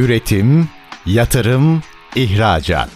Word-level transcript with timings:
Üretim, 0.00 0.68
yatırım, 1.06 1.82
ihracat. 2.16 2.90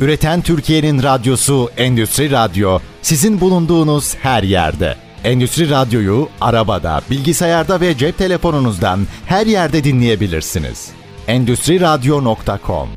Üreten 0.00 0.42
Türkiye'nin 0.42 1.02
radyosu 1.02 1.70
Endüstri 1.76 2.30
Radyo 2.30 2.78
sizin 3.02 3.40
bulunduğunuz 3.40 4.14
her 4.14 4.42
yerde. 4.42 4.96
Endüstri 5.24 5.70
Radyo'yu 5.70 6.28
arabada, 6.40 7.00
bilgisayarda 7.10 7.80
ve 7.80 7.98
cep 7.98 8.18
telefonunuzdan 8.18 9.06
her 9.26 9.46
yerde 9.46 9.84
dinleyebilirsiniz. 9.84 10.90
Endüstri 11.28 11.80
Radyo.com 11.80 12.88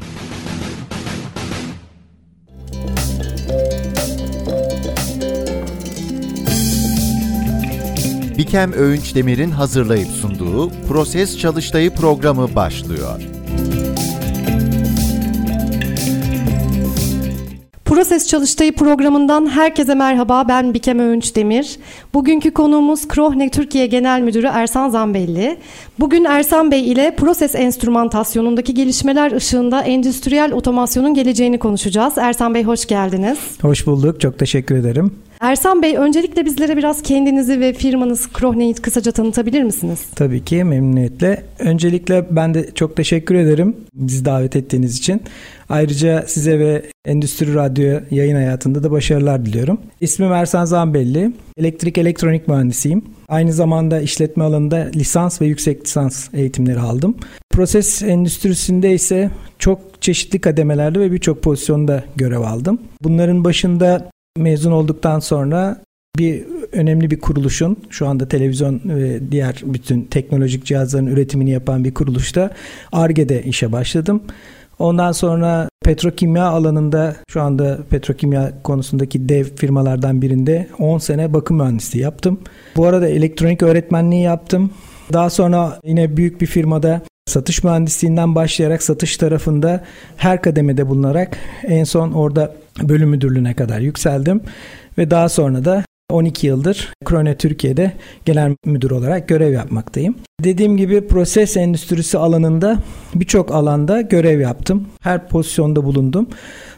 Bikem 8.37 8.73
Öğünç 8.73 9.15
Demir'in 9.15 9.51
hazırlayıp 9.51 10.07
sunduğu 10.07 10.69
Proses 10.87 11.37
Çalıştayı 11.37 11.95
programı 11.95 12.55
başlıyor. 12.55 13.38
Proses 17.99 18.27
Çalıştayı 18.27 18.75
programından 18.75 19.49
herkese 19.49 19.95
merhaba. 19.95 20.47
Ben 20.47 20.73
Bikem 20.73 20.99
Öğünç 20.99 21.35
Demir. 21.35 21.77
Bugünkü 22.13 22.51
konuğumuz 22.51 23.07
Krohne 23.07 23.49
Türkiye 23.49 23.87
Genel 23.87 24.21
Müdürü 24.21 24.47
Ersan 24.47 24.89
Zambelli. 24.89 25.57
Bugün 25.99 26.23
Ersan 26.23 26.71
Bey 26.71 26.91
ile 26.91 27.15
proses 27.15 27.55
enstrümantasyonundaki 27.55 28.73
gelişmeler 28.73 29.31
ışığında 29.31 29.81
endüstriyel 29.81 30.53
otomasyonun 30.53 31.13
geleceğini 31.13 31.59
konuşacağız. 31.59 32.17
Ersan 32.17 32.53
Bey 32.53 32.63
hoş 32.63 32.85
geldiniz. 32.85 33.39
Hoş 33.61 33.87
bulduk. 33.87 34.21
Çok 34.21 34.39
teşekkür 34.39 34.75
ederim. 34.75 35.11
Ersan 35.39 35.81
Bey 35.81 35.97
öncelikle 35.97 36.45
bizlere 36.45 36.77
biraz 36.77 37.01
kendinizi 37.01 37.59
ve 37.59 37.73
firmanız 37.73 38.33
Krohne'yi 38.33 38.73
kısaca 38.73 39.11
tanıtabilir 39.11 39.63
misiniz? 39.63 40.05
Tabii 40.15 40.43
ki 40.43 40.63
memnuniyetle. 40.63 41.43
Öncelikle 41.59 42.25
ben 42.31 42.53
de 42.53 42.71
çok 42.75 42.95
teşekkür 42.95 43.35
ederim 43.35 43.75
bizi 43.93 44.25
davet 44.25 44.55
ettiğiniz 44.55 44.97
için. 44.97 45.21
Ayrıca 45.69 46.23
size 46.27 46.59
ve 46.59 46.85
Endüstri 47.05 47.55
Radyo 47.55 47.99
yayın 48.11 48.35
hayatında 48.35 48.83
da 48.83 48.91
başarılar 48.91 49.45
diliyorum. 49.45 49.81
İsmim 50.01 50.31
Ersan 50.31 50.65
Zambelli. 50.65 51.31
Elektrik 51.57 51.97
elektronik 51.97 52.47
mühendisiyim. 52.47 53.05
Aynı 53.27 53.53
zamanda 53.53 54.01
işletme 54.01 54.43
alanında 54.43 54.91
lisans 54.95 55.41
ve 55.41 55.45
yüksek 55.45 55.85
lisans 55.85 56.29
eğitimleri 56.33 56.79
aldım. 56.79 57.15
Proses 57.51 58.01
endüstrisinde 58.01 58.93
ise 58.93 59.31
çok 59.59 60.01
çeşitli 60.01 60.41
kademelerde 60.41 60.99
ve 60.99 61.11
birçok 61.11 61.43
pozisyonda 61.43 62.03
görev 62.15 62.41
aldım. 62.41 62.79
Bunların 63.03 63.43
başında 63.43 64.09
mezun 64.39 64.71
olduktan 64.71 65.19
sonra 65.19 65.77
bir 66.17 66.43
önemli 66.71 67.11
bir 67.11 67.19
kuruluşun 67.19 67.77
şu 67.89 68.07
anda 68.07 68.27
televizyon 68.27 68.81
ve 68.85 69.31
diğer 69.31 69.61
bütün 69.65 70.01
teknolojik 70.01 70.65
cihazların 70.65 71.07
üretimini 71.07 71.51
yapan 71.51 71.83
bir 71.83 71.93
kuruluşta 71.93 72.51
ARGE'de 72.91 73.43
işe 73.43 73.71
başladım. 73.71 74.21
Ondan 74.79 75.11
sonra 75.11 75.69
petrokimya 75.83 76.43
alanında 76.43 77.15
şu 77.29 77.41
anda 77.41 77.77
petrokimya 77.89 78.53
konusundaki 78.63 79.29
dev 79.29 79.43
firmalardan 79.43 80.21
birinde 80.21 80.67
10 80.79 80.97
sene 80.97 81.33
bakım 81.33 81.57
mühendisliği 81.57 82.03
yaptım. 82.03 82.39
Bu 82.75 82.85
arada 82.85 83.07
elektronik 83.07 83.63
öğretmenliği 83.63 84.21
yaptım. 84.21 84.71
Daha 85.13 85.29
sonra 85.29 85.79
yine 85.83 86.17
büyük 86.17 86.41
bir 86.41 86.45
firmada 86.45 87.01
satış 87.29 87.63
mühendisliğinden 87.63 88.35
başlayarak 88.35 88.83
satış 88.83 89.17
tarafında 89.17 89.83
her 90.17 90.41
kademede 90.41 90.87
bulunarak 90.87 91.37
en 91.63 91.83
son 91.83 92.11
orada 92.11 92.53
bölüm 92.83 93.09
müdürlüğüne 93.09 93.53
kadar 93.53 93.79
yükseldim 93.79 94.41
ve 94.97 95.11
daha 95.11 95.29
sonra 95.29 95.65
da 95.65 95.83
12 96.09 96.47
yıldır 96.47 96.93
Krone 97.05 97.37
Türkiye'de 97.37 97.91
genel 98.25 98.55
müdür 98.65 98.91
olarak 98.91 99.27
görev 99.27 99.53
yapmaktayım. 99.53 100.15
Dediğim 100.43 100.77
gibi 100.77 101.07
proses 101.07 101.57
endüstrisi 101.57 102.17
alanında 102.17 102.77
birçok 103.15 103.51
alanda 103.51 104.01
görev 104.01 104.39
yaptım. 104.39 104.87
Her 105.01 105.27
pozisyonda 105.27 105.83
bulundum. 105.83 106.27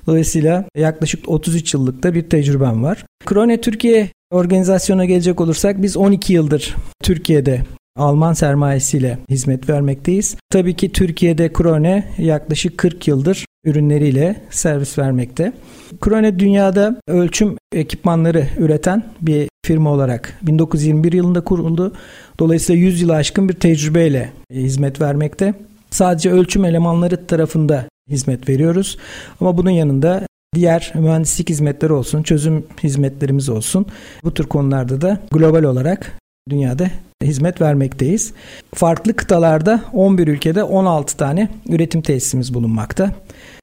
Dolayısıyla 0.08 0.66
yaklaşık 0.76 1.30
33 1.30 1.74
yıllık 1.74 2.04
da 2.04 2.14
bir 2.14 2.30
tecrübem 2.30 2.84
var. 2.84 3.06
Krone 3.26 3.62
Türkiye 3.62 4.10
organizasyona 4.32 5.06
gelecek 5.06 5.42
olursak 5.42 5.82
biz 5.82 5.98
12 5.98 6.34
yıldır 6.34 6.76
Türkiye'de 7.04 7.62
Alman 7.96 8.34
sermayesiyle 8.34 9.18
hizmet 9.30 9.70
vermekteyiz. 9.70 10.36
Tabii 10.50 10.74
ki 10.74 10.92
Türkiye'de 10.92 11.54
Krone 11.54 12.08
yaklaşık 12.18 12.78
40 12.78 13.08
yıldır 13.08 13.46
ürünleriyle 13.66 14.42
servis 14.50 14.98
vermekte. 14.98 15.54
Krone 16.02 16.40
dünyada 16.40 16.96
ölçüm 17.08 17.58
ekipmanları 17.76 18.48
üreten 18.58 19.04
bir 19.22 19.50
firma 19.66 19.92
olarak 19.92 20.38
1921 20.42 21.14
yılında 21.14 21.42
kuruldu. 21.44 21.94
Dolayısıyla 22.40 22.82
100 22.82 23.02
yılı 23.02 23.16
aşkın 23.16 23.50
bir 23.50 23.54
tecrübeyle 23.54 24.32
hizmet 24.54 25.02
vermekte. 25.02 25.54
Sadece 25.90 26.32
ölçüm 26.32 26.66
elemanları 26.66 27.28
tarafında 27.28 27.86
hizmet 28.10 28.50
veriyoruz. 28.50 28.98
Ama 29.42 29.58
bunun 29.58 29.70
yanında 29.70 30.28
diğer 30.56 30.92
mühendislik 30.96 31.50
hizmetleri 31.50 31.94
olsun, 31.94 32.24
çözüm 32.24 32.64
hizmetlerimiz 32.84 33.50
olsun. 33.50 33.86
Bu 34.24 34.34
tür 34.34 34.46
konularda 34.46 35.02
da 35.02 35.20
global 35.32 35.64
olarak 35.64 36.21
dünyada 36.50 36.90
hizmet 37.24 37.62
vermekteyiz. 37.62 38.34
Farklı 38.76 39.16
kıtalarda 39.16 39.82
11 39.94 40.28
ülkede 40.28 40.64
16 40.64 41.18
tane 41.18 41.50
üretim 41.70 42.02
tesisimiz 42.02 42.54
bulunmakta. 42.54 43.12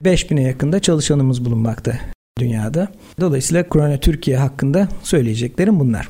5000'e 0.04 0.42
yakında 0.42 0.80
çalışanımız 0.80 1.44
bulunmakta 1.44 1.92
dünyada. 2.38 2.88
Dolayısıyla 3.20 3.68
Krone 3.68 4.00
Türkiye 4.00 4.36
hakkında 4.36 4.88
söyleyeceklerim 5.02 5.80
bunlar. 5.80 6.08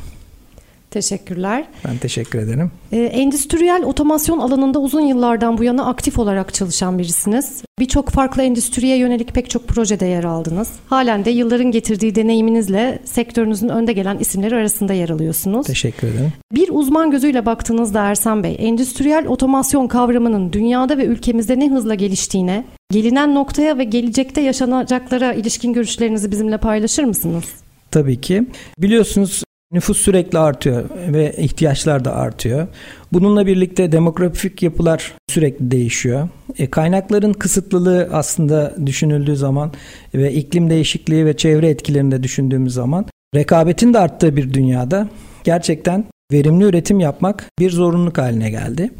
Teşekkürler. 0.90 1.64
Ben 1.88 1.98
teşekkür 1.98 2.38
ederim. 2.38 2.70
Ee, 2.92 2.96
endüstriyel 2.96 3.82
otomasyon 3.84 4.38
alanında 4.38 4.78
uzun 4.78 5.00
yıllardan 5.00 5.58
bu 5.58 5.64
yana 5.64 5.86
aktif 5.86 6.18
olarak 6.18 6.54
çalışan 6.54 6.98
birisiniz. 6.98 7.62
Birçok 7.78 8.10
farklı 8.10 8.42
endüstriye 8.42 8.96
yönelik 8.96 9.34
pek 9.34 9.50
çok 9.50 9.68
projede 9.68 10.06
yer 10.06 10.24
aldınız. 10.24 10.70
Halen 10.86 11.24
de 11.24 11.30
yılların 11.30 11.70
getirdiği 11.70 12.14
deneyiminizle 12.14 12.98
sektörünüzün 13.04 13.68
önde 13.68 13.92
gelen 13.92 14.18
isimleri 14.18 14.54
arasında 14.54 14.92
yer 14.92 15.08
alıyorsunuz. 15.08 15.66
Teşekkür 15.66 16.08
ederim. 16.08 16.32
Bir 16.54 16.68
uzman 16.72 17.10
gözüyle 17.10 17.46
baktığınızda 17.46 18.02
Ersan 18.02 18.42
Bey, 18.42 18.56
endüstriyel 18.58 19.26
otomasyon 19.26 19.86
kavramının 19.86 20.52
dünyada 20.52 20.98
ve 20.98 21.04
ülkemizde 21.04 21.60
ne 21.60 21.70
hızla 21.70 21.94
geliştiğine, 21.94 22.64
gelinen 22.92 23.34
noktaya 23.34 23.78
ve 23.78 23.84
gelecekte 23.84 24.40
yaşanacaklara 24.40 25.32
ilişkin 25.32 25.72
görüşlerinizi 25.72 26.30
bizimle 26.30 26.58
paylaşır 26.58 27.04
mısınız? 27.04 27.44
Tabii 27.90 28.20
ki. 28.20 28.44
Biliyorsunuz 28.78 29.42
Nüfus 29.72 29.98
sürekli 29.98 30.38
artıyor 30.38 30.84
ve 31.08 31.34
ihtiyaçlar 31.36 32.04
da 32.04 32.16
artıyor. 32.16 32.66
Bununla 33.12 33.46
birlikte 33.46 33.92
demografik 33.92 34.62
yapılar 34.62 35.14
sürekli 35.30 35.70
değişiyor. 35.70 36.28
E, 36.58 36.70
kaynakların 36.70 37.32
kısıtlılığı 37.32 38.08
aslında 38.12 38.74
düşünüldüğü 38.86 39.36
zaman 39.36 39.72
ve 40.14 40.32
iklim 40.32 40.70
değişikliği 40.70 41.26
ve 41.26 41.36
çevre 41.36 41.68
etkilerini 41.68 42.10
de 42.10 42.22
düşündüğümüz 42.22 42.74
zaman 42.74 43.06
rekabetin 43.34 43.94
de 43.94 43.98
arttığı 43.98 44.36
bir 44.36 44.54
dünyada 44.54 45.08
gerçekten 45.44 46.04
verimli 46.32 46.64
üretim 46.64 47.00
yapmak 47.00 47.44
bir 47.58 47.70
zorunluluk 47.70 48.18
haline 48.18 48.50
geldi. 48.50 48.90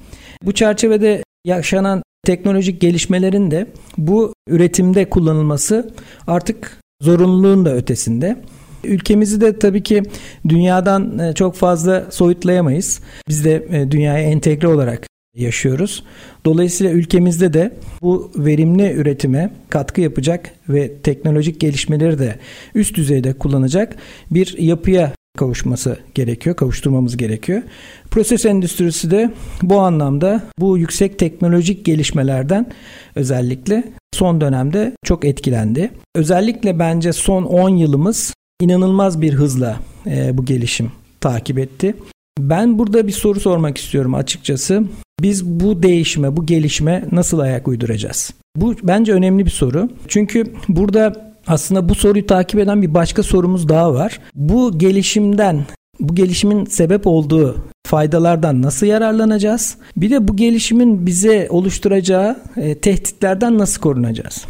Bu 0.42 0.52
çerçevede 0.52 1.22
yaşanan 1.44 2.02
teknolojik 2.26 2.80
gelişmelerin 2.80 3.50
de 3.50 3.66
bu 3.98 4.34
üretimde 4.48 5.10
kullanılması 5.10 5.90
artık 6.26 6.80
zorunluluğun 7.02 7.64
da 7.64 7.74
ötesinde. 7.74 8.36
Ülkemizi 8.84 9.40
de 9.40 9.58
tabii 9.58 9.82
ki 9.82 10.02
dünyadan 10.48 11.18
e, 11.18 11.32
çok 11.32 11.54
fazla 11.54 12.06
soyutlayamayız. 12.10 13.00
Biz 13.28 13.44
de 13.44 13.66
e, 13.70 13.90
dünyaya 13.90 14.30
entegre 14.30 14.68
olarak 14.68 15.08
yaşıyoruz. 15.36 16.04
Dolayısıyla 16.44 16.92
ülkemizde 16.92 17.52
de 17.52 17.72
bu 18.02 18.32
verimli 18.36 18.92
üretime 18.92 19.50
katkı 19.68 20.00
yapacak 20.00 20.50
ve 20.68 20.92
teknolojik 21.02 21.60
gelişmeleri 21.60 22.18
de 22.18 22.38
üst 22.74 22.96
düzeyde 22.96 23.32
kullanacak 23.32 23.96
bir 24.30 24.58
yapıya 24.58 25.12
kavuşması 25.38 25.98
gerekiyor, 26.14 26.56
kavuşturmamız 26.56 27.16
gerekiyor. 27.16 27.62
Proses 28.10 28.46
endüstrisi 28.46 29.10
de 29.10 29.30
bu 29.62 29.78
anlamda 29.80 30.42
bu 30.58 30.78
yüksek 30.78 31.18
teknolojik 31.18 31.84
gelişmelerden 31.84 32.66
özellikle 33.14 33.84
son 34.12 34.40
dönemde 34.40 34.92
çok 35.04 35.24
etkilendi. 35.24 35.90
Özellikle 36.14 36.78
bence 36.78 37.12
son 37.12 37.44
10 37.44 37.68
yılımız 37.68 38.34
inanılmaz 38.60 39.20
bir 39.20 39.32
hızla 39.32 39.80
e, 40.06 40.38
bu 40.38 40.44
gelişim 40.44 40.92
takip 41.20 41.58
etti. 41.58 41.94
Ben 42.38 42.78
burada 42.78 43.06
bir 43.06 43.12
soru 43.12 43.40
sormak 43.40 43.78
istiyorum 43.78 44.14
açıkçası. 44.14 44.84
Biz 45.22 45.46
bu 45.46 45.82
değişime, 45.82 46.36
bu 46.36 46.46
gelişime 46.46 47.04
nasıl 47.12 47.38
ayak 47.38 47.68
uyduracağız? 47.68 48.30
Bu 48.56 48.74
bence 48.82 49.12
önemli 49.12 49.46
bir 49.46 49.50
soru. 49.50 49.88
Çünkü 50.08 50.52
burada 50.68 51.32
aslında 51.46 51.88
bu 51.88 51.94
soruyu 51.94 52.26
takip 52.26 52.60
eden 52.60 52.82
bir 52.82 52.94
başka 52.94 53.22
sorumuz 53.22 53.68
daha 53.68 53.94
var. 53.94 54.20
Bu 54.34 54.78
gelişimden, 54.78 55.66
bu 56.00 56.14
gelişimin 56.14 56.64
sebep 56.64 57.06
olduğu 57.06 57.56
faydalardan 57.86 58.62
nasıl 58.62 58.86
yararlanacağız? 58.86 59.76
Bir 59.96 60.10
de 60.10 60.28
bu 60.28 60.36
gelişimin 60.36 61.06
bize 61.06 61.46
oluşturacağı 61.50 62.36
e, 62.56 62.74
tehditlerden 62.74 63.58
nasıl 63.58 63.80
korunacağız? 63.80 64.44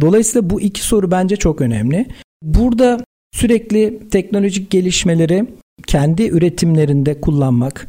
Dolayısıyla 0.00 0.50
bu 0.50 0.60
iki 0.60 0.82
soru 0.82 1.10
bence 1.10 1.36
çok 1.36 1.60
önemli. 1.60 2.06
Burada 2.42 3.00
sürekli 3.34 4.00
teknolojik 4.10 4.70
gelişmeleri 4.70 5.46
kendi 5.86 6.28
üretimlerinde 6.28 7.20
kullanmak. 7.20 7.88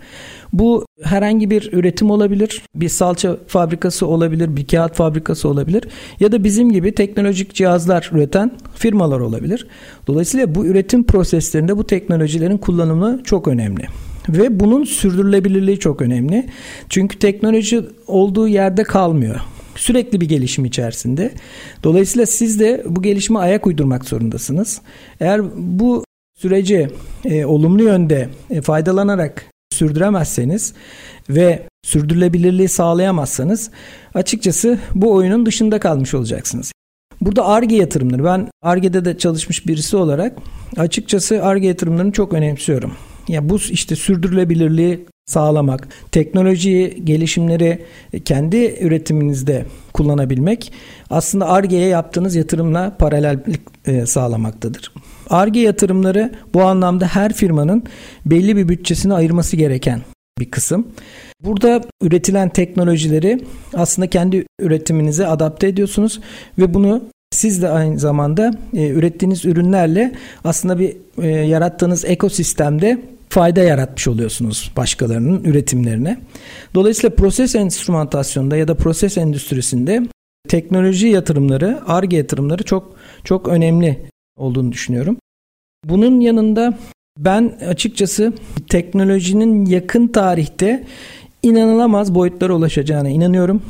Bu 0.53 0.85
herhangi 1.03 1.49
bir 1.49 1.73
üretim 1.73 2.11
olabilir, 2.11 2.61
bir 2.75 2.89
salça 2.89 3.37
fabrikası 3.47 4.07
olabilir, 4.07 4.55
bir 4.55 4.67
kağıt 4.67 4.95
fabrikası 4.95 5.49
olabilir 5.49 5.83
ya 6.19 6.31
da 6.31 6.43
bizim 6.43 6.71
gibi 6.71 6.95
teknolojik 6.95 7.53
cihazlar 7.53 8.09
üreten 8.13 8.51
firmalar 8.75 9.19
olabilir. 9.19 9.67
Dolayısıyla 10.07 10.55
bu 10.55 10.65
üretim 10.65 11.03
proseslerinde 11.03 11.77
bu 11.77 11.87
teknolojilerin 11.87 12.57
kullanımı 12.57 13.21
çok 13.23 13.47
önemli. 13.47 13.83
Ve 14.29 14.59
bunun 14.59 14.83
sürdürülebilirliği 14.83 15.79
çok 15.79 16.01
önemli. 16.01 16.45
Çünkü 16.89 17.19
teknoloji 17.19 17.81
olduğu 18.07 18.47
yerde 18.47 18.83
kalmıyor. 18.83 19.41
Sürekli 19.75 20.21
bir 20.21 20.29
gelişim 20.29 20.65
içerisinde. 20.65 21.31
Dolayısıyla 21.83 22.25
siz 22.25 22.59
de 22.59 22.83
bu 22.85 23.01
gelişime 23.01 23.39
ayak 23.39 23.67
uydurmak 23.67 24.05
zorundasınız. 24.05 24.81
Eğer 25.19 25.41
bu 25.55 26.03
süreci 26.39 26.87
e, 27.25 27.45
olumlu 27.45 27.83
yönde 27.83 28.29
e, 28.49 28.61
faydalanarak 28.61 29.45
sürdüremezseniz 29.73 30.73
ve 31.29 31.67
sürdürülebilirliği 31.85 32.69
sağlayamazsanız 32.69 33.71
açıkçası 34.13 34.79
bu 34.95 35.13
oyunun 35.13 35.45
dışında 35.45 35.79
kalmış 35.79 36.13
olacaksınız. 36.13 36.71
Burada 37.21 37.45
ARGE 37.45 37.75
yatırımları 37.75 38.23
ben 38.23 38.49
ARGE'de 38.61 39.05
de 39.05 39.17
çalışmış 39.17 39.67
birisi 39.67 39.97
olarak 39.97 40.37
açıkçası 40.77 41.43
ARGE 41.43 41.67
yatırımlarını 41.67 42.11
çok 42.11 42.33
önemsiyorum. 42.33 42.93
Ya 43.27 43.49
bu 43.49 43.57
işte 43.57 43.95
sürdürülebilirliği 43.95 45.05
sağlamak, 45.25 45.87
teknolojiyi, 46.11 47.05
gelişimleri 47.05 47.85
kendi 48.25 48.77
üretiminizde 48.81 49.65
kullanabilmek 49.93 50.73
aslında 51.09 51.47
ARGE'ye 51.47 51.87
yaptığınız 51.87 52.35
yatırımla 52.35 52.97
paralellik 52.99 53.61
e, 53.85 54.05
sağlamaktadır. 54.05 54.91
ARGE 55.29 55.59
yatırımları 55.59 56.31
bu 56.53 56.63
anlamda 56.63 57.07
her 57.07 57.33
firmanın 57.33 57.83
belli 58.25 58.57
bir 58.57 58.69
bütçesini 58.69 59.13
ayırması 59.13 59.55
gereken 59.55 60.01
bir 60.39 60.51
kısım. 60.51 60.87
Burada 61.41 61.81
üretilen 62.01 62.49
teknolojileri 62.49 63.39
aslında 63.73 64.09
kendi 64.09 64.45
üretiminize 64.59 65.27
adapte 65.27 65.67
ediyorsunuz 65.67 66.19
ve 66.59 66.73
bunu 66.73 67.03
siz 67.35 67.61
de 67.61 67.69
aynı 67.69 67.99
zamanda 67.99 68.51
e, 68.73 68.87
ürettiğiniz 68.87 69.45
ürünlerle 69.45 70.11
aslında 70.43 70.79
bir 70.79 70.97
e, 71.21 71.27
yarattığınız 71.27 72.05
ekosistemde 72.05 73.01
fayda 73.29 73.63
yaratmış 73.63 74.07
oluyorsunuz 74.07 74.71
başkalarının 74.77 75.43
üretimlerine. 75.43 76.17
Dolayısıyla 76.75 77.15
proses 77.15 77.55
enstrümantasyonda 77.55 78.57
ya 78.57 78.67
da 78.67 78.75
proses 78.75 79.17
endüstrisinde 79.17 80.01
teknoloji 80.47 81.07
yatırımları, 81.07 81.79
ARGE 81.87 82.17
yatırımları 82.17 82.63
çok 82.63 82.95
çok 83.23 83.47
önemli 83.47 83.99
olduğunu 84.37 84.71
düşünüyorum. 84.71 85.17
Bunun 85.85 86.19
yanında 86.19 86.77
ben 87.19 87.57
açıkçası 87.67 88.33
teknolojinin 88.69 89.65
yakın 89.65 90.07
tarihte 90.07 90.83
inanılamaz 91.43 92.15
boyutlara 92.15 92.53
ulaşacağına 92.53 93.09
inanıyorum. 93.09 93.61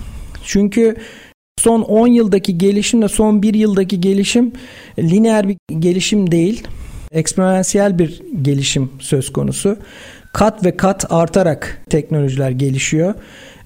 Çünkü 0.43 0.95
son 1.57 1.81
10 1.81 2.07
yıldaki 2.07 2.57
gelişimle 2.57 3.07
son 3.07 3.41
1 3.41 3.53
yıldaki 3.53 4.01
gelişim 4.01 4.51
lineer 4.99 5.47
bir 5.47 5.57
gelişim 5.79 6.31
değil. 6.31 6.67
Eksponansiyel 7.11 7.99
bir 7.99 8.21
gelişim 8.41 8.89
söz 8.99 9.33
konusu. 9.33 9.77
Kat 10.33 10.65
ve 10.65 10.77
kat 10.77 11.05
artarak 11.09 11.81
teknolojiler 11.89 12.49
gelişiyor 12.49 13.13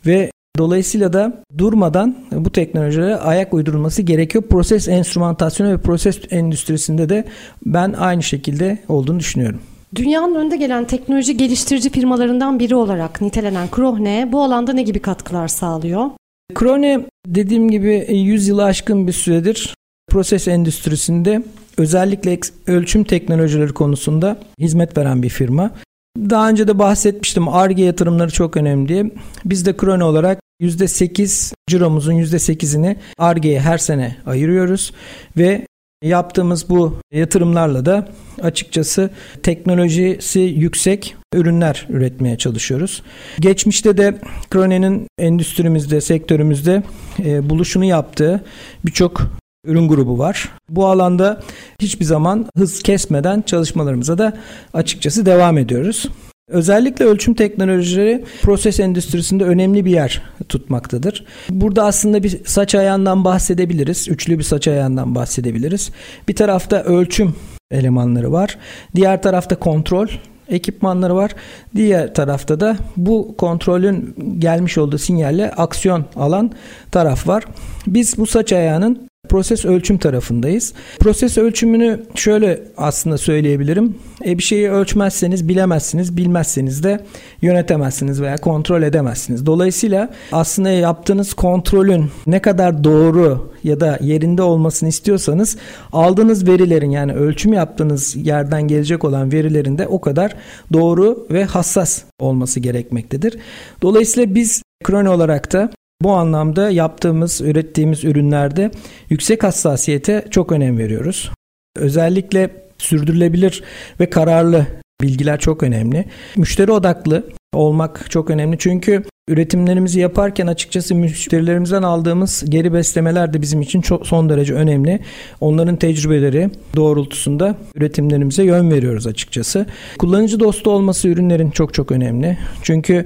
ve 0.06 0.32
Dolayısıyla 0.58 1.14
da 1.14 1.44
durmadan 1.58 2.16
bu 2.32 2.52
teknolojilere 2.52 3.16
ayak 3.16 3.54
uydurulması 3.54 4.02
gerekiyor. 4.02 4.44
Proses 4.44 4.88
enstrümantasyonu 4.88 5.72
ve 5.72 5.78
proses 5.78 6.20
endüstrisinde 6.32 7.10
de 7.10 7.26
ben 7.66 7.94
aynı 7.94 8.24
şekilde 8.24 8.78
olduğunu 8.88 9.20
düşünüyorum. 9.20 9.60
Dünyanın 9.96 10.36
önde 10.36 10.58
gelen 10.58 10.86
teknoloji 10.86 11.38
geliştirici 11.38 11.90
firmalarından 11.90 12.60
biri 12.60 12.76
olarak 12.76 13.22
nitelenen 13.22 13.68
Krohne 13.72 14.30
bu 14.32 14.44
alanda 14.44 14.74
ne 14.74 14.84
gibi 14.84 15.00
katkılar 15.00 15.48
sağlıyor? 15.48 16.10
Krohne 16.56 17.06
dediğim 17.28 17.72
gibi 17.72 18.08
100 18.10 18.48
yılı 18.48 18.64
aşkın 18.64 19.08
bir 19.08 19.14
süredir 19.14 19.76
proses 20.10 20.48
endüstrisinde 20.48 21.44
özellikle 21.78 22.40
ölçüm 22.68 23.04
teknolojileri 23.04 23.74
konusunda 23.74 24.38
hizmet 24.60 24.98
veren 24.98 25.24
bir 25.24 25.30
firma. 25.30 25.72
Daha 26.18 26.50
önce 26.50 26.68
de 26.68 26.80
bahsetmiştim 26.80 27.48
ARGE 27.48 27.84
yatırımları 27.84 28.32
çok 28.32 28.58
önemli 28.58 28.88
diye. 28.88 29.12
Biz 29.46 29.66
de 29.66 29.78
Krone 29.78 30.04
olarak 30.04 30.40
%8 30.62 31.54
ciromuzun 31.68 32.14
%8'ini 32.14 32.96
ARGE'ye 33.18 33.60
her 33.60 33.78
sene 33.78 34.18
ayırıyoruz 34.26 34.94
ve 35.38 35.68
yaptığımız 36.04 36.70
bu 36.70 36.96
yatırımlarla 37.12 37.86
da 37.86 38.08
açıkçası 38.42 39.10
teknolojisi 39.44 40.40
yüksek 40.40 41.16
ürünler 41.34 41.88
üretmeye 41.90 42.38
çalışıyoruz. 42.38 43.04
Geçmişte 43.40 43.98
de 43.98 44.18
Krone'nin 44.50 45.08
endüstrimizde, 45.18 46.02
sektörümüzde 46.02 46.84
e, 47.20 47.50
buluşunu 47.50 47.86
yaptığı 47.86 48.44
birçok 48.86 49.22
ürün 49.66 49.88
grubu 49.88 50.18
var. 50.18 50.50
Bu 50.70 50.86
alanda 50.86 51.42
hiçbir 51.82 52.06
zaman 52.06 52.46
hız 52.58 52.84
kesmeden 52.84 53.42
çalışmalarımıza 53.42 54.18
da 54.18 54.38
açıkçası 54.74 55.26
devam 55.26 55.58
ediyoruz. 55.58 56.10
Özellikle 56.50 57.06
ölçüm 57.06 57.34
teknolojileri 57.34 58.24
proses 58.42 58.80
endüstrisinde 58.80 59.44
önemli 59.44 59.86
bir 59.86 59.92
yer 59.92 60.22
tutmaktadır. 60.50 61.26
Burada 61.50 61.84
aslında 61.84 62.24
bir 62.24 62.42
saç 62.46 62.76
ayağından 62.76 63.26
bahsedebiliriz. 63.26 64.08
Üçlü 64.10 64.40
bir 64.40 64.44
saç 64.44 64.68
ayağından 64.68 65.16
bahsedebiliriz. 65.16 65.92
Bir 66.28 66.36
tarafta 66.36 66.84
ölçüm 66.84 67.36
elemanları 67.72 68.32
var. 68.32 68.58
Diğer 68.96 69.22
tarafta 69.22 69.56
kontrol 69.56 70.08
ekipmanları 70.48 71.16
var. 71.16 71.36
Diğer 71.76 72.14
tarafta 72.14 72.60
da 72.60 72.78
bu 72.98 73.36
kontrolün 73.38 74.16
gelmiş 74.40 74.78
olduğu 74.78 74.98
sinyalle 74.98 75.52
aksiyon 75.52 76.06
alan 76.16 76.52
taraf 76.92 77.28
var. 77.28 77.44
Biz 77.88 78.18
bu 78.18 78.26
saç 78.26 78.54
ayağının 78.54 79.09
proses 79.30 79.66
ölçüm 79.66 79.98
tarafındayız. 79.98 80.74
Proses 81.00 81.38
ölçümünü 81.38 82.04
şöyle 82.16 82.64
aslında 82.78 83.18
söyleyebilirim. 83.18 83.96
E 84.26 84.38
bir 84.38 84.44
şeyi 84.44 84.70
ölçmezseniz 84.70 85.48
bilemezsiniz, 85.48 86.18
bilmezseniz 86.18 86.84
de 86.84 87.00
yönetemezsiniz 87.42 88.22
veya 88.22 88.38
kontrol 88.38 88.82
edemezsiniz. 88.82 89.46
Dolayısıyla 89.46 90.10
aslında 90.32 90.70
yaptığınız 90.70 91.34
kontrolün 91.34 92.12
ne 92.28 92.42
kadar 92.42 92.84
doğru 92.84 93.54
ya 93.64 93.80
da 93.80 93.98
yerinde 94.02 94.42
olmasını 94.42 94.90
istiyorsanız 94.90 95.58
aldığınız 95.92 96.48
verilerin 96.48 96.92
yani 96.92 97.14
ölçüm 97.14 97.54
yaptığınız 97.54 98.16
yerden 98.16 98.68
gelecek 98.68 99.04
olan 99.04 99.32
verilerin 99.32 99.78
de 99.78 99.88
o 99.88 100.02
kadar 100.02 100.36
doğru 100.74 101.28
ve 101.32 101.46
hassas 101.46 102.02
olması 102.20 102.60
gerekmektedir. 102.60 103.38
Dolayısıyla 103.82 104.36
biz 104.36 104.64
Krone 104.84 105.10
olarak 105.10 105.54
da 105.54 105.70
bu 106.02 106.12
anlamda 106.12 106.70
yaptığımız, 106.70 107.42
ürettiğimiz 107.42 108.04
ürünlerde 108.04 108.72
yüksek 109.10 109.44
hassasiyete 109.44 110.26
çok 110.32 110.52
önem 110.52 110.78
veriyoruz. 110.78 111.32
Özellikle 111.78 112.50
sürdürülebilir 112.78 113.64
ve 114.00 114.10
kararlı 114.10 114.68
bilgiler 115.02 115.40
çok 115.40 115.64
önemli. 115.64 116.06
Müşteri 116.36 116.72
odaklı 116.72 117.24
olmak 117.54 118.12
çok 118.12 118.30
önemli. 118.30 118.58
Çünkü 118.60 119.04
üretimlerimizi 119.30 120.00
yaparken 120.00 120.48
açıkçası 120.48 120.96
müşterilerimizden 120.96 121.84
aldığımız 121.84 122.44
geri 122.50 122.74
beslemeler 122.74 123.34
de 123.34 123.42
bizim 123.42 123.62
için 123.62 123.82
çok 123.82 124.08
son 124.08 124.30
derece 124.30 124.54
önemli. 124.54 125.00
Onların 125.42 125.76
tecrübeleri 125.76 126.50
doğrultusunda 126.76 127.56
üretimlerimize 127.76 128.44
yön 128.44 128.72
veriyoruz 128.72 129.08
açıkçası. 129.08 129.66
Kullanıcı 130.00 130.40
dostu 130.40 130.72
olması 130.72 131.08
ürünlerin 131.08 131.52
çok 131.52 131.74
çok 131.74 131.92
önemli. 131.92 132.38
Çünkü 132.64 133.06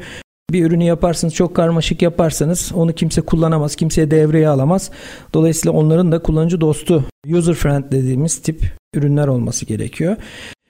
bir 0.51 0.65
ürünü 0.65 0.83
yaparsınız 0.83 1.33
çok 1.33 1.55
karmaşık 1.55 2.01
yaparsanız 2.01 2.71
onu 2.75 2.93
kimse 2.93 3.21
kullanamaz, 3.21 3.75
kimseye 3.75 4.11
devreye 4.11 4.47
alamaz. 4.47 4.91
Dolayısıyla 5.33 5.77
onların 5.77 6.11
da 6.11 6.21
kullanıcı 6.21 6.61
dostu, 6.61 7.05
user 7.27 7.55
friend 7.55 7.83
dediğimiz 7.91 8.41
tip 8.41 8.61
ürünler 8.95 9.27
olması 9.27 9.65
gerekiyor. 9.65 10.15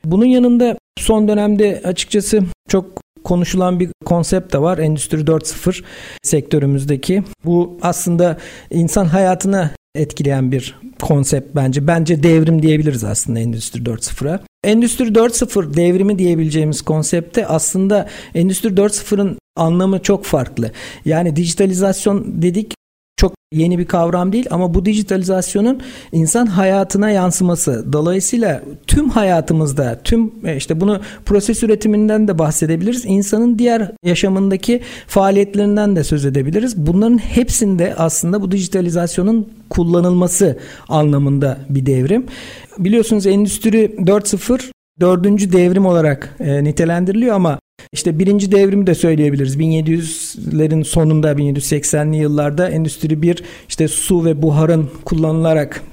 Bunun 0.05 0.25
yanında 0.25 0.77
son 0.99 1.27
dönemde 1.27 1.81
açıkçası 1.83 2.43
çok 2.69 2.85
konuşulan 3.23 3.79
bir 3.79 3.89
konsept 4.05 4.53
de 4.53 4.61
var. 4.61 4.77
Endüstri 4.77 5.17
4.0 5.17 5.83
sektörümüzdeki. 6.23 7.23
Bu 7.45 7.77
aslında 7.81 8.37
insan 8.71 9.05
hayatına 9.05 9.71
etkileyen 9.95 10.51
bir 10.51 10.75
konsept 11.01 11.55
bence. 11.55 11.87
Bence 11.87 12.23
devrim 12.23 12.61
diyebiliriz 12.61 13.03
aslında 13.03 13.39
Endüstri 13.39 13.81
4.0'a. 13.81 14.39
Endüstri 14.63 15.05
4.0 15.05 15.73
devrimi 15.73 16.19
diyebileceğimiz 16.19 16.81
konsepte 16.81 17.47
aslında 17.47 18.09
Endüstri 18.35 18.69
4.0'ın 18.69 19.37
anlamı 19.55 20.01
çok 20.01 20.25
farklı. 20.25 20.71
Yani 21.05 21.35
dijitalizasyon 21.35 22.41
dedik 22.41 22.73
çok 23.17 23.33
yeni 23.53 23.79
bir 23.79 23.85
kavram 23.85 24.33
değil 24.33 24.47
ama 24.51 24.73
bu 24.73 24.85
dijitalizasyonun 24.85 25.81
insan 26.11 26.45
hayatına 26.45 27.09
yansıması. 27.09 27.93
Dolayısıyla 27.93 28.61
tüm 28.87 29.09
hayatımızda, 29.09 29.99
tüm 30.03 30.31
e, 30.45 30.57
işte 30.57 30.81
bunu 30.81 31.01
proses 31.25 31.63
üretiminden 31.63 32.27
de 32.27 32.39
bahsedebiliriz. 32.39 33.05
İnsanın 33.05 33.59
diğer 33.59 33.91
yaşamındaki 34.03 34.81
faaliyetlerinden 35.07 35.95
de 35.95 36.03
söz 36.03 36.25
edebiliriz. 36.25 36.77
Bunların 36.77 37.17
hepsinde 37.17 37.95
aslında 37.97 38.41
bu 38.41 38.51
dijitalizasyonun 38.51 39.49
kullanılması 39.69 40.59
anlamında 40.89 41.57
bir 41.69 41.85
devrim. 41.85 42.25
Biliyorsunuz 42.77 43.27
Endüstri 43.27 43.95
4.0 43.97 44.61
dördüncü 44.99 45.51
devrim 45.51 45.85
olarak 45.85 46.35
e, 46.39 46.63
nitelendiriliyor 46.63 47.35
ama 47.35 47.59
işte 47.93 48.19
birinci 48.19 48.51
devrimi 48.51 48.87
de 48.87 48.95
söyleyebiliriz. 48.95 49.57
1700'lerin 49.57 50.83
sonunda 50.83 51.31
1780'li 51.31 52.17
yıllarda 52.17 52.69
Endüstri 52.69 53.21
1 53.21 53.43
işte 53.69 53.87
su 53.87 54.25
ve 54.25 54.41
buharın 54.41 54.89
kullanılarak 55.05 55.83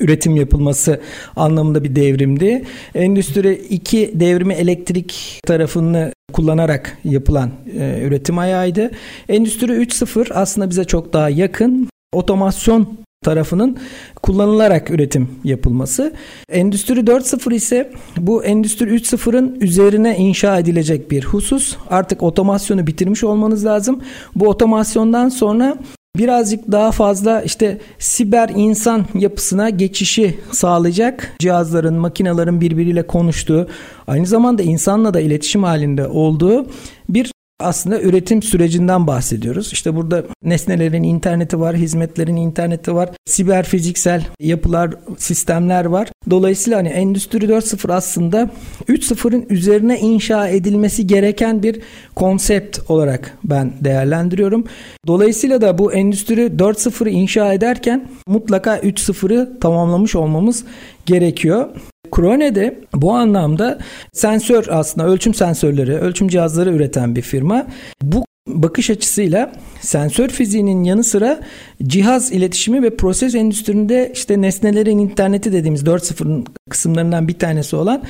üretim 0.00 0.36
yapılması 0.36 1.00
anlamında 1.36 1.84
bir 1.84 1.96
devrimdi. 1.96 2.64
Endüstri 2.94 3.54
2 3.54 4.12
devrimi 4.14 4.54
elektrik 4.54 5.40
tarafını 5.46 6.12
kullanarak 6.32 6.98
yapılan 7.04 7.50
e, 7.78 8.00
üretim 8.02 8.38
ayağıydı. 8.38 8.90
Endüstri 9.28 9.72
3.0 9.72 10.32
aslında 10.34 10.70
bize 10.70 10.84
çok 10.84 11.12
daha 11.12 11.30
yakın 11.30 11.88
otomasyon 12.12 12.98
tarafının 13.24 13.78
kullanılarak 14.22 14.90
üretim 14.90 15.28
yapılması. 15.44 16.12
Endüstri 16.48 17.00
4.0 17.00 17.54
ise 17.54 17.92
bu 18.16 18.44
Endüstri 18.44 18.86
3.0'ın 18.86 19.60
üzerine 19.60 20.16
inşa 20.16 20.58
edilecek 20.58 21.10
bir 21.10 21.24
husus. 21.24 21.76
Artık 21.90 22.22
otomasyonu 22.22 22.86
bitirmiş 22.86 23.24
olmanız 23.24 23.64
lazım. 23.64 24.00
Bu 24.34 24.48
otomasyondan 24.48 25.28
sonra 25.28 25.76
birazcık 26.16 26.72
daha 26.72 26.92
fazla 26.92 27.42
işte 27.42 27.78
siber 27.98 28.50
insan 28.54 29.04
yapısına 29.14 29.70
geçişi 29.70 30.38
sağlayacak 30.52 31.36
cihazların, 31.38 31.94
makinelerin 31.94 32.60
birbiriyle 32.60 33.06
konuştuğu, 33.06 33.68
aynı 34.06 34.26
zamanda 34.26 34.62
insanla 34.62 35.14
da 35.14 35.20
iletişim 35.20 35.62
halinde 35.62 36.06
olduğu 36.06 36.66
bir 37.08 37.33
aslında 37.60 38.00
üretim 38.00 38.42
sürecinden 38.42 39.06
bahsediyoruz. 39.06 39.72
İşte 39.72 39.96
burada 39.96 40.24
nesnelerin 40.42 41.02
interneti 41.02 41.60
var, 41.60 41.76
hizmetlerin 41.76 42.36
interneti 42.36 42.94
var, 42.94 43.10
siber 43.26 43.64
fiziksel 43.64 44.26
yapılar, 44.40 44.90
sistemler 45.18 45.84
var. 45.84 46.08
Dolayısıyla 46.30 46.78
hani 46.78 46.88
Endüstri 46.88 47.38
4.0 47.38 47.92
aslında 47.92 48.50
3.0'ın 48.88 49.46
üzerine 49.50 49.98
inşa 49.98 50.48
edilmesi 50.48 51.06
gereken 51.06 51.62
bir 51.62 51.80
konsept 52.14 52.90
olarak 52.90 53.38
ben 53.44 53.72
değerlendiriyorum. 53.80 54.64
Dolayısıyla 55.06 55.60
da 55.60 55.78
bu 55.78 55.92
Endüstri 55.92 56.40
4.0'ı 56.46 57.10
inşa 57.10 57.52
ederken 57.52 58.08
mutlaka 58.26 58.78
3.0'ı 58.78 59.60
tamamlamış 59.60 60.16
olmamız 60.16 60.64
gerekiyor. 61.06 61.68
Krone 62.10 62.54
de 62.54 62.80
bu 62.94 63.12
anlamda 63.12 63.78
sensör 64.12 64.66
aslında 64.70 65.06
ölçüm 65.06 65.34
sensörleri, 65.34 65.94
ölçüm 65.94 66.28
cihazları 66.28 66.72
üreten 66.72 67.16
bir 67.16 67.22
firma. 67.22 67.66
Bu 68.02 68.24
bakış 68.48 68.90
açısıyla 68.90 69.52
sensör 69.80 70.28
fiziğinin 70.28 70.84
yanı 70.84 71.04
sıra 71.04 71.40
cihaz 71.82 72.32
iletişimi 72.32 72.82
ve 72.82 72.96
proses 72.96 73.34
endüstrisinde 73.34 74.10
işte 74.14 74.40
nesnelerin 74.40 74.98
interneti 74.98 75.52
dediğimiz 75.52 75.82
4.0'ın 75.82 76.46
kısımlarından 76.70 77.28
bir 77.28 77.38
tanesi 77.38 77.76
olan 77.76 78.02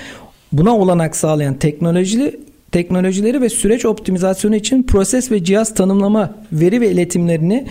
buna 0.52 0.76
olanak 0.76 1.16
sağlayan 1.16 1.54
teknolojili 1.54 2.40
teknolojileri 2.72 3.40
ve 3.40 3.48
süreç 3.48 3.84
optimizasyonu 3.84 4.56
için 4.56 4.82
proses 4.82 5.30
ve 5.30 5.44
cihaz 5.44 5.74
tanımlama, 5.74 6.34
veri 6.52 6.80
ve 6.80 6.90
iletimlerini 6.90 7.66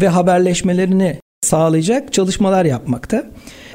ve 0.00 0.08
haberleşmelerini 0.08 1.18
sağlayacak 1.42 2.12
çalışmalar 2.12 2.64
yapmakta. 2.64 3.24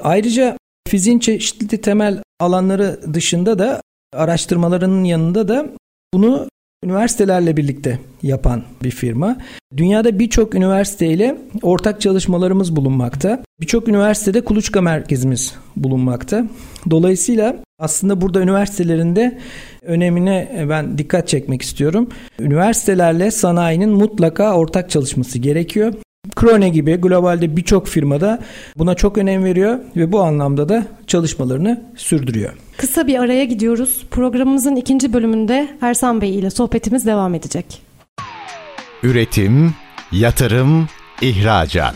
Ayrıca 0.03 0.56
Fiziğin 0.87 1.19
çeşitli 1.19 1.77
temel 1.77 2.21
alanları 2.39 2.99
dışında 3.13 3.59
da 3.59 3.81
araştırmalarının 4.13 5.03
yanında 5.03 5.47
da 5.47 5.69
bunu 6.13 6.47
üniversitelerle 6.83 7.57
birlikte 7.57 7.99
yapan 8.23 8.63
bir 8.83 8.91
firma. 8.91 9.37
Dünyada 9.77 10.19
birçok 10.19 10.55
üniversiteyle 10.55 11.37
ortak 11.61 12.01
çalışmalarımız 12.01 12.75
bulunmakta. 12.75 13.43
Birçok 13.61 13.87
üniversitede 13.87 14.41
kuluçka 14.41 14.81
merkezimiz 14.81 15.55
bulunmakta. 15.75 16.45
Dolayısıyla 16.89 17.55
aslında 17.79 18.21
burada 18.21 18.41
üniversitelerinde 18.41 19.37
önemine 19.81 20.65
ben 20.69 20.97
dikkat 20.97 21.27
çekmek 21.27 21.61
istiyorum. 21.61 22.09
Üniversitelerle 22.39 23.31
sanayinin 23.31 23.89
mutlaka 23.89 24.55
ortak 24.57 24.89
çalışması 24.89 25.39
gerekiyor. 25.39 25.93
Krone 26.35 26.69
gibi 26.69 26.95
globalde 26.95 27.57
birçok 27.57 27.87
firmada 27.87 28.39
buna 28.77 28.95
çok 28.95 29.17
önem 29.17 29.43
veriyor 29.43 29.79
ve 29.95 30.11
bu 30.11 30.21
anlamda 30.21 30.69
da 30.69 30.83
çalışmalarını 31.07 31.83
sürdürüyor. 31.95 32.53
Kısa 32.77 33.07
bir 33.07 33.19
araya 33.19 33.45
gidiyoruz. 33.45 34.05
Programımızın 34.11 34.75
ikinci 34.75 35.13
bölümünde 35.13 35.67
Ersan 35.81 36.21
Bey 36.21 36.39
ile 36.39 36.49
sohbetimiz 36.49 37.05
devam 37.05 37.35
edecek. 37.35 37.81
Üretim, 39.03 39.73
yatırım, 40.11 40.87
ihracat. 41.21 41.95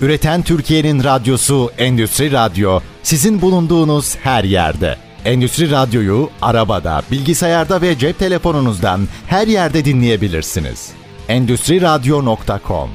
Üreten 0.00 0.42
Türkiye'nin 0.42 1.04
radyosu 1.04 1.70
Endüstri 1.78 2.32
Radyo 2.32 2.80
sizin 3.02 3.40
bulunduğunuz 3.40 4.16
her 4.16 4.44
yerde. 4.44 4.96
Endüstri 5.24 5.70
Radyo'yu 5.70 6.30
arabada, 6.42 7.02
bilgisayarda 7.10 7.82
ve 7.82 7.98
cep 7.98 8.18
telefonunuzdan 8.18 9.00
her 9.26 9.46
yerde 9.46 9.84
dinleyebilirsiniz. 9.84 10.90
Endüstri 11.28 11.80
Radyo.com 11.80 12.90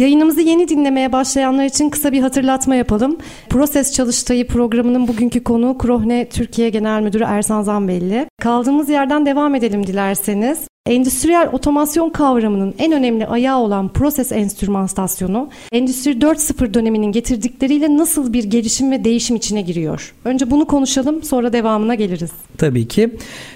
Yayınımızı 0.00 0.40
yeni 0.40 0.68
dinlemeye 0.68 1.12
başlayanlar 1.12 1.64
için 1.64 1.90
kısa 1.90 2.12
bir 2.12 2.20
hatırlatma 2.20 2.74
yapalım. 2.74 3.18
Proses 3.48 3.92
Çalıştayı 3.92 4.46
programının 4.46 5.08
bugünkü 5.08 5.44
konuğu 5.44 5.78
Krohne 5.78 6.28
Türkiye 6.28 6.70
Genel 6.70 7.02
Müdürü 7.02 7.24
Ersan 7.24 7.62
Zanbelli. 7.62 8.26
Kaldığımız 8.42 8.88
yerden 8.88 9.26
devam 9.26 9.54
edelim 9.54 9.86
dilerseniz. 9.86 10.58
Endüstriyel 10.86 11.48
otomasyon 11.52 12.10
kavramının 12.10 12.74
en 12.78 12.92
önemli 12.92 13.26
ayağı 13.26 13.58
olan 13.58 13.92
proses 13.92 14.32
enstrümantasyonu, 14.32 15.48
Endüstri 15.72 16.10
4.0 16.10 16.74
döneminin 16.74 17.12
getirdikleriyle 17.12 17.96
nasıl 17.96 18.32
bir 18.32 18.44
gelişim 18.44 18.90
ve 18.90 19.04
değişim 19.04 19.36
içine 19.36 19.62
giriyor? 19.62 20.14
Önce 20.24 20.50
bunu 20.50 20.66
konuşalım, 20.66 21.22
sonra 21.22 21.52
devamına 21.52 21.94
geliriz. 21.94 22.30
Tabii 22.58 22.88
ki. 22.88 23.10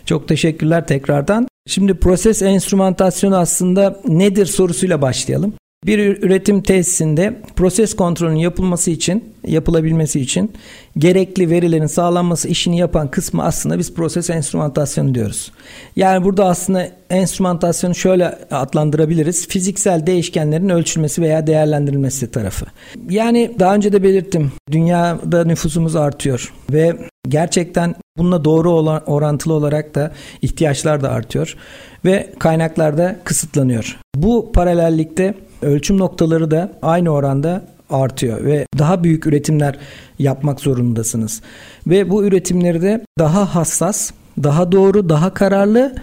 Çok 0.06 0.28
teşekkürler 0.28 0.86
tekrardan. 0.86 1.48
Şimdi 1.66 1.94
proses 1.94 2.42
enstrümantasyonu 2.42 3.36
aslında 3.36 4.00
nedir 4.08 4.46
sorusuyla 4.46 5.02
başlayalım. 5.02 5.54
Bir 5.86 6.22
üretim 6.22 6.62
tesisinde 6.62 7.40
proses 7.56 7.96
kontrolünün 7.96 8.38
yapılması 8.38 8.90
için, 8.90 9.34
yapılabilmesi 9.46 10.20
için 10.20 10.52
gerekli 10.98 11.50
verilerin 11.50 11.86
sağlanması 11.86 12.48
işini 12.48 12.78
yapan 12.78 13.10
kısmı 13.10 13.44
aslında 13.44 13.78
biz 13.78 13.94
proses 13.94 14.30
enstrümantasyonu 14.30 15.14
diyoruz. 15.14 15.52
Yani 15.96 16.24
burada 16.24 16.44
aslında 16.44 16.88
enstrümantasyonu 17.10 17.94
şöyle 17.94 18.38
adlandırabiliriz. 18.50 19.48
Fiziksel 19.48 20.06
değişkenlerin 20.06 20.68
ölçülmesi 20.68 21.22
veya 21.22 21.46
değerlendirilmesi 21.46 22.30
tarafı. 22.30 22.66
Yani 23.10 23.54
daha 23.58 23.74
önce 23.74 23.92
de 23.92 24.02
belirttim. 24.02 24.52
Dünyada 24.70 25.44
nüfusumuz 25.44 25.96
artıyor 25.96 26.52
ve 26.72 26.96
gerçekten 27.28 27.94
bununla 28.18 28.44
doğru 28.44 28.70
olan, 28.70 29.02
orantılı 29.06 29.54
olarak 29.54 29.94
da 29.94 30.12
ihtiyaçlar 30.42 31.02
da 31.02 31.10
artıyor 31.10 31.56
ve 32.04 32.30
kaynaklar 32.38 32.98
da 32.98 33.16
kısıtlanıyor. 33.24 33.98
Bu 34.16 34.52
paralellikte 34.52 35.34
ölçüm 35.64 35.98
noktaları 35.98 36.50
da 36.50 36.72
aynı 36.82 37.10
oranda 37.10 37.62
artıyor 37.90 38.44
ve 38.44 38.66
daha 38.78 39.04
büyük 39.04 39.26
üretimler 39.26 39.78
yapmak 40.18 40.60
zorundasınız. 40.60 41.42
Ve 41.86 42.10
bu 42.10 42.24
üretimleri 42.24 42.82
de 42.82 43.06
daha 43.18 43.54
hassas, 43.54 44.10
daha 44.42 44.72
doğru, 44.72 45.08
daha 45.08 45.34
kararlı 45.34 45.94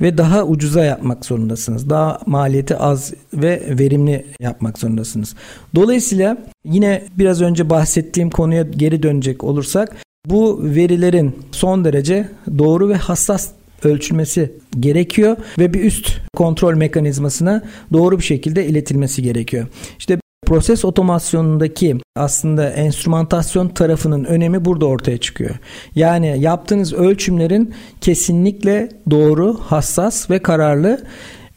ve 0.00 0.18
daha 0.18 0.44
ucuza 0.44 0.84
yapmak 0.84 1.24
zorundasınız. 1.24 1.90
Daha 1.90 2.18
maliyeti 2.26 2.76
az 2.76 3.12
ve 3.34 3.62
verimli 3.78 4.26
yapmak 4.40 4.78
zorundasınız. 4.78 5.34
Dolayısıyla 5.74 6.36
yine 6.64 7.04
biraz 7.18 7.42
önce 7.42 7.70
bahsettiğim 7.70 8.30
konuya 8.30 8.62
geri 8.62 9.02
dönecek 9.02 9.44
olursak 9.44 9.96
bu 10.26 10.60
verilerin 10.62 11.36
son 11.52 11.84
derece 11.84 12.28
doğru 12.58 12.88
ve 12.88 12.94
hassas 12.94 13.50
ölçülmesi 13.84 14.52
gerekiyor 14.80 15.36
ve 15.58 15.74
bir 15.74 15.84
üst 15.84 16.10
kontrol 16.36 16.74
mekanizmasına 16.74 17.62
doğru 17.92 18.18
bir 18.18 18.24
şekilde 18.24 18.66
iletilmesi 18.66 19.22
gerekiyor. 19.22 19.66
İşte 19.98 20.18
proses 20.46 20.84
otomasyonundaki 20.84 21.96
aslında 22.16 22.70
enstrümantasyon 22.70 23.68
tarafının 23.68 24.24
önemi 24.24 24.64
burada 24.64 24.86
ortaya 24.86 25.18
çıkıyor. 25.18 25.54
Yani 25.94 26.36
yaptığınız 26.40 26.92
ölçümlerin 26.92 27.74
kesinlikle 28.00 28.88
doğru, 29.10 29.60
hassas 29.60 30.30
ve 30.30 30.38
kararlı 30.38 31.02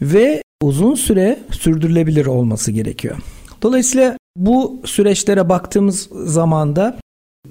ve 0.02 0.44
uzun 0.62 0.96
süre 0.96 1.40
sürdürülebilir 1.52 2.26
olması 2.26 2.72
gerekiyor. 2.72 3.18
Dolayısıyla 3.62 4.18
bu 4.36 4.82
süreçlere 4.86 5.50
baktığımız 5.50 6.10
zaman 6.26 6.76
da 6.76 6.98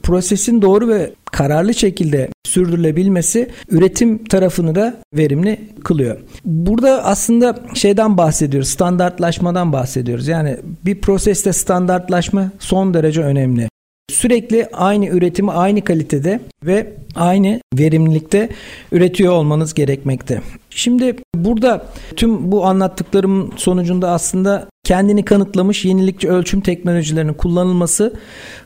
prosesin 0.03 0.63
doğru 0.63 0.89
ve 0.89 1.13
kararlı 1.33 1.75
şekilde 1.75 2.29
sürdürülebilmesi 2.47 3.51
üretim 3.71 4.25
tarafını 4.25 4.75
da 4.75 4.97
verimli 5.15 5.61
kılıyor. 5.85 6.21
Burada 6.45 7.05
aslında 7.05 7.59
şeyden 7.75 8.19
bahsediyoruz, 8.19 8.69
standartlaşmadan 8.69 9.73
bahsediyoruz. 9.73 10.29
Yani 10.29 10.57
bir 10.85 11.01
proseste 11.01 11.53
standartlaşma 11.53 12.51
son 12.59 12.95
derece 12.95 13.23
önemli. 13.23 13.69
Sürekli 14.11 14.69
aynı 14.73 15.07
üretimi 15.07 15.51
aynı 15.51 15.85
kalitede 15.85 16.41
ve 16.63 16.93
aynı 17.15 17.61
verimlilikte 17.75 18.49
üretiyor 18.93 19.33
olmanız 19.33 19.75
gerekmekte. 19.75 20.43
Şimdi 20.71 21.17
burada 21.35 21.87
tüm 22.17 22.53
bu 22.53 22.65
anlattıklarım 22.65 23.53
sonucunda 23.57 24.11
aslında 24.11 24.69
kendini 24.91 25.25
kanıtlamış 25.25 25.85
yenilikçi 25.85 26.31
ölçüm 26.31 26.61
teknolojilerinin 26.61 27.33
kullanılması, 27.33 28.15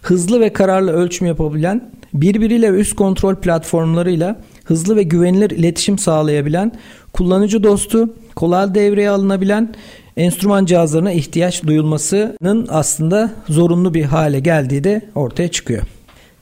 hızlı 0.02 0.40
ve 0.40 0.52
kararlı 0.52 0.93
ölçüm 0.93 1.26
yapabilen, 1.26 1.90
birbiriyle 2.14 2.66
üst 2.66 2.97
kontrol 2.97 3.35
platformlarıyla 3.35 4.40
hızlı 4.64 4.97
ve 4.97 5.02
güvenilir 5.02 5.50
iletişim 5.50 5.99
sağlayabilen, 5.99 6.73
kullanıcı 7.12 7.62
dostu, 7.62 8.14
kolay 8.37 8.75
devreye 8.75 9.11
alınabilen 9.11 9.75
enstrüman 10.16 10.64
cihazlarına 10.64 11.12
ihtiyaç 11.12 11.62
duyulmasının 11.62 12.66
aslında 12.71 13.31
zorunlu 13.49 13.95
bir 13.95 14.04
hale 14.04 14.40
geldiği 14.40 14.85
de 14.85 15.02
ortaya 15.14 15.49
çıkıyor. 15.49 15.83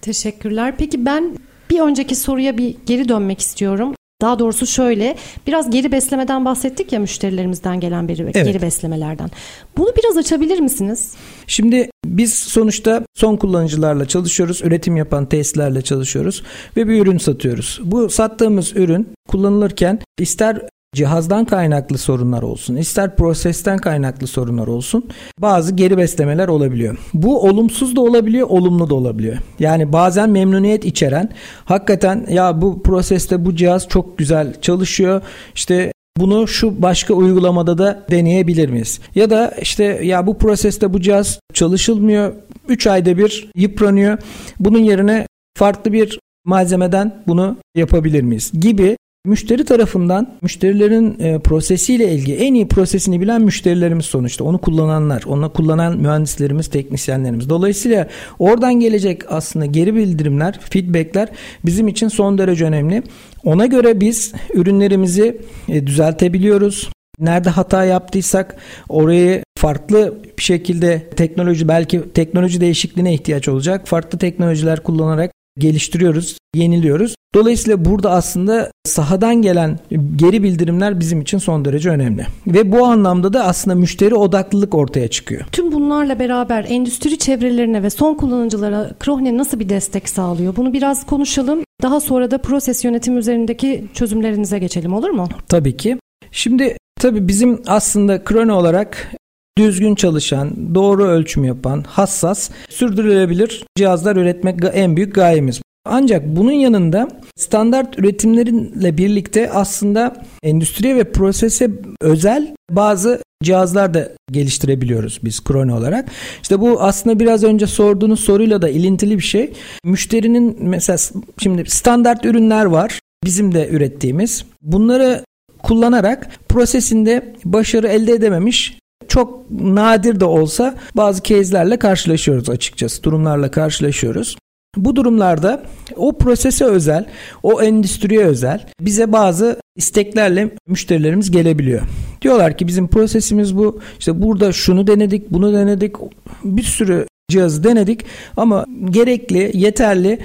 Teşekkürler. 0.01 0.75
Peki 0.79 1.07
ben 1.07 1.39
bir 1.71 1.81
önceki 1.81 2.15
soruya 2.15 2.59
bir 2.59 2.77
geri 2.87 3.09
dönmek 3.09 3.41
istiyorum. 3.41 3.95
Daha 4.23 4.38
doğrusu 4.38 4.67
şöyle 4.67 5.17
biraz 5.47 5.71
geri 5.71 5.93
beslemeden 5.93 6.45
bahsettik 6.45 6.93
ya 6.93 7.00
müşterilerimizden 7.00 7.81
gelen 7.81 8.09
beri, 8.09 8.23
evet. 8.23 8.35
geri 8.35 8.62
beslemelerden. 8.62 9.31
Bunu 9.76 9.88
biraz 9.99 10.17
açabilir 10.17 10.61
misiniz? 10.61 11.14
Şimdi 11.47 11.91
biz 12.07 12.35
sonuçta 12.35 13.02
son 13.14 13.37
kullanıcılarla 13.37 14.09
çalışıyoruz. 14.09 14.62
Üretim 14.62 14.97
yapan 14.97 15.26
tesislerle 15.26 15.83
çalışıyoruz 15.83 16.43
ve 16.76 16.88
bir 16.88 17.02
ürün 17.02 17.19
satıyoruz. 17.19 17.81
Bu 17.85 18.11
sattığımız 18.11 18.76
ürün 18.76 19.09
kullanılırken 19.29 19.99
ister 20.19 20.62
cihazdan 20.95 21.45
kaynaklı 21.45 21.99
sorunlar 21.99 22.43
olsun, 22.43 22.77
ister 22.77 23.17
prosesten 23.17 23.79
kaynaklı 23.79 24.27
sorunlar 24.27 24.67
olsun 24.67 25.05
bazı 25.39 25.75
geri 25.75 25.99
beslemeler 25.99 26.49
olabiliyor. 26.49 26.99
Bu 27.15 27.43
olumsuz 27.43 27.97
da 27.97 28.01
olabiliyor, 28.01 28.47
olumlu 28.51 28.91
da 28.91 28.95
olabiliyor. 28.95 29.37
Yani 29.59 29.93
bazen 29.93 30.31
memnuniyet 30.31 30.85
içeren 30.85 31.31
hakikaten 31.65 32.27
ya 32.29 32.63
bu 32.63 32.83
proseste 32.83 33.45
bu 33.45 33.57
cihaz 33.57 33.89
çok 33.89 34.19
güzel 34.19 34.61
çalışıyor. 34.61 35.23
İşte 35.55 35.93
bunu 36.19 36.49
şu 36.49 36.83
başka 36.83 37.15
uygulamada 37.15 37.79
da 37.79 38.07
deneyebilir 38.11 38.69
miyiz? 38.69 39.01
Ya 39.15 39.31
da 39.31 39.55
işte 39.63 39.85
ya 39.85 40.27
bu 40.27 40.39
proseste 40.39 40.93
bu 40.93 41.01
cihaz 41.01 41.41
çalışılmıyor. 41.55 42.33
3 42.69 42.87
ayda 42.87 43.19
bir 43.19 43.51
yıpranıyor. 43.57 44.19
Bunun 44.61 44.79
yerine 44.79 45.27
farklı 45.59 45.93
bir 45.93 46.19
malzemeden 46.45 47.23
bunu 47.27 47.57
yapabilir 47.75 48.23
miyiz? 48.23 48.51
Gibi 48.61 48.97
Müşteri 49.26 49.64
tarafından 49.64 50.35
müşterilerin 50.43 51.17
e, 51.21 51.38
prosesiyle 51.38 52.12
ilgili 52.12 52.37
en 52.37 52.55
iyi 52.55 52.69
prosesini 52.69 53.21
bilen 53.21 53.43
müşterilerimiz 53.43 54.07
sonuçta. 54.07 54.45
Onu 54.45 54.59
kullananlar, 54.59 55.23
onu 55.26 55.52
kullanan 55.52 55.99
mühendislerimiz, 55.99 56.69
teknisyenlerimiz. 56.69 57.49
Dolayısıyla 57.49 58.09
oradan 58.38 58.75
gelecek 58.75 59.33
aslında 59.33 59.67
geri 59.67 59.95
bildirimler, 59.95 60.61
feedbackler 60.61 61.29
bizim 61.64 61.88
için 61.88 62.09
son 62.09 62.38
derece 62.38 62.64
önemli. 62.64 63.02
Ona 63.45 63.67
göre 63.67 64.00
biz 64.00 64.33
ürünlerimizi 64.55 65.41
e, 65.69 65.87
düzeltebiliyoruz. 65.87 66.91
Nerede 67.19 67.50
hata 67.50 67.85
yaptıysak 67.85 68.57
orayı 68.88 69.43
farklı 69.59 70.19
bir 70.38 70.43
şekilde 70.43 71.11
teknoloji 71.17 71.69
belki 71.69 72.12
teknoloji 72.14 72.61
değişikliğine 72.61 73.14
ihtiyaç 73.14 73.49
olacak. 73.49 73.88
Farklı 73.88 74.19
teknolojiler 74.19 74.83
kullanarak 74.83 75.33
geliştiriyoruz, 75.59 76.37
yeniliyoruz. 76.54 77.14
Dolayısıyla 77.35 77.85
burada 77.85 78.11
aslında 78.11 78.71
sahadan 78.85 79.42
gelen 79.42 79.78
geri 80.16 80.42
bildirimler 80.42 81.00
bizim 81.00 81.21
için 81.21 81.38
son 81.38 81.64
derece 81.64 81.90
önemli. 81.90 82.26
Ve 82.47 82.73
bu 82.73 82.85
anlamda 82.85 83.32
da 83.32 83.44
aslında 83.44 83.76
müşteri 83.76 84.14
odaklılık 84.14 84.75
ortaya 84.75 85.09
çıkıyor. 85.09 85.42
Tüm 85.52 85.73
bunlarla 85.73 86.18
beraber 86.18 86.66
endüstri 86.68 87.18
çevrelerine 87.18 87.82
ve 87.82 87.90
son 87.90 88.14
kullanıcılara 88.14 88.90
Krohne 89.00 89.37
nasıl 89.37 89.61
bir 89.61 89.68
destek 89.68 90.09
sağlıyor? 90.09 90.56
Bunu 90.56 90.73
biraz 90.73 91.06
konuşalım. 91.06 91.61
Daha 91.82 92.00
sonra 92.00 92.30
da 92.30 92.38
proses 92.38 92.85
yönetim 92.85 93.18
üzerindeki 93.18 93.85
çözümlerinize 93.94 94.59
geçelim 94.59 94.94
olur 94.94 95.11
mu? 95.11 95.28
Tabii 95.49 95.76
ki. 95.76 95.99
Şimdi 96.30 96.76
tabii 97.00 97.28
bizim 97.28 97.62
aslında 97.66 98.25
Krone 98.25 98.52
olarak 98.52 99.12
düzgün 99.59 99.94
çalışan, 99.94 100.75
doğru 100.75 101.04
ölçüm 101.04 101.44
yapan, 101.44 101.85
hassas, 101.88 102.50
sürdürülebilir 102.68 103.64
cihazlar 103.76 104.16
üretmek 104.16 104.61
en 104.73 104.97
büyük 104.97 105.14
gayemiz. 105.14 105.62
Ancak 105.85 106.26
bunun 106.26 106.52
yanında 106.52 107.09
standart 107.37 107.99
üretimlerinle 107.99 108.99
birlikte 108.99 109.50
aslında 109.50 110.25
endüstriye 110.42 110.97
ve 110.97 111.12
prosese 111.12 111.71
özel 112.00 112.54
bazı 112.71 113.23
cihazlar 113.42 113.94
da 113.94 114.09
geliştirebiliyoruz 114.32 115.21
biz 115.25 115.44
Krone 115.44 115.75
olarak. 115.75 116.09
İşte 116.42 116.61
bu 116.61 116.82
aslında 116.82 117.21
biraz 117.21 117.44
önce 117.44 117.66
sorduğunuz 117.66 118.21
soruyla 118.21 118.62
da 118.62 118.69
ilintili 118.69 119.19
bir 119.19 119.23
şey. 119.23 119.52
Müşterinin 119.84 120.56
mesela 120.60 120.99
şimdi 121.38 121.71
standart 121.71 122.25
ürünler 122.25 122.65
var 122.65 123.00
bizim 123.25 123.54
de 123.54 123.69
ürettiğimiz. 123.69 124.45
Bunları 124.62 125.25
kullanarak 125.62 126.30
prosesinde 126.49 127.34
başarı 127.45 127.88
elde 127.88 128.12
edememiş 128.12 128.81
çok 129.13 129.51
nadir 129.51 130.21
de 130.21 130.25
olsa 130.25 130.75
bazı 130.97 131.23
case'lerle 131.23 131.79
karşılaşıyoruz 131.79 132.51
açıkçası. 132.51 133.03
Durumlarla 133.03 133.51
karşılaşıyoruz. 133.51 134.37
Bu 134.77 134.97
durumlarda 134.97 135.63
o 135.97 136.19
prosese 136.19 136.65
özel, 136.65 137.07
o 137.43 137.63
endüstriye 137.63 138.25
özel 138.25 138.67
bize 138.81 139.13
bazı 139.13 139.61
isteklerle 139.77 140.51
müşterilerimiz 140.67 141.31
gelebiliyor. 141.31 141.83
Diyorlar 142.23 142.57
ki 142.57 142.67
bizim 142.67 142.89
prosesimiz 142.89 143.57
bu. 143.57 143.81
İşte 143.99 144.23
burada 144.23 144.53
şunu 144.53 144.87
denedik, 144.87 145.31
bunu 145.31 145.53
denedik. 145.53 145.97
Bir 146.45 146.63
sürü 146.63 147.07
cihazı 147.31 147.65
denedik 147.65 148.05
ama 148.37 148.67
gerekli, 148.91 149.51
yeterli 149.55 150.19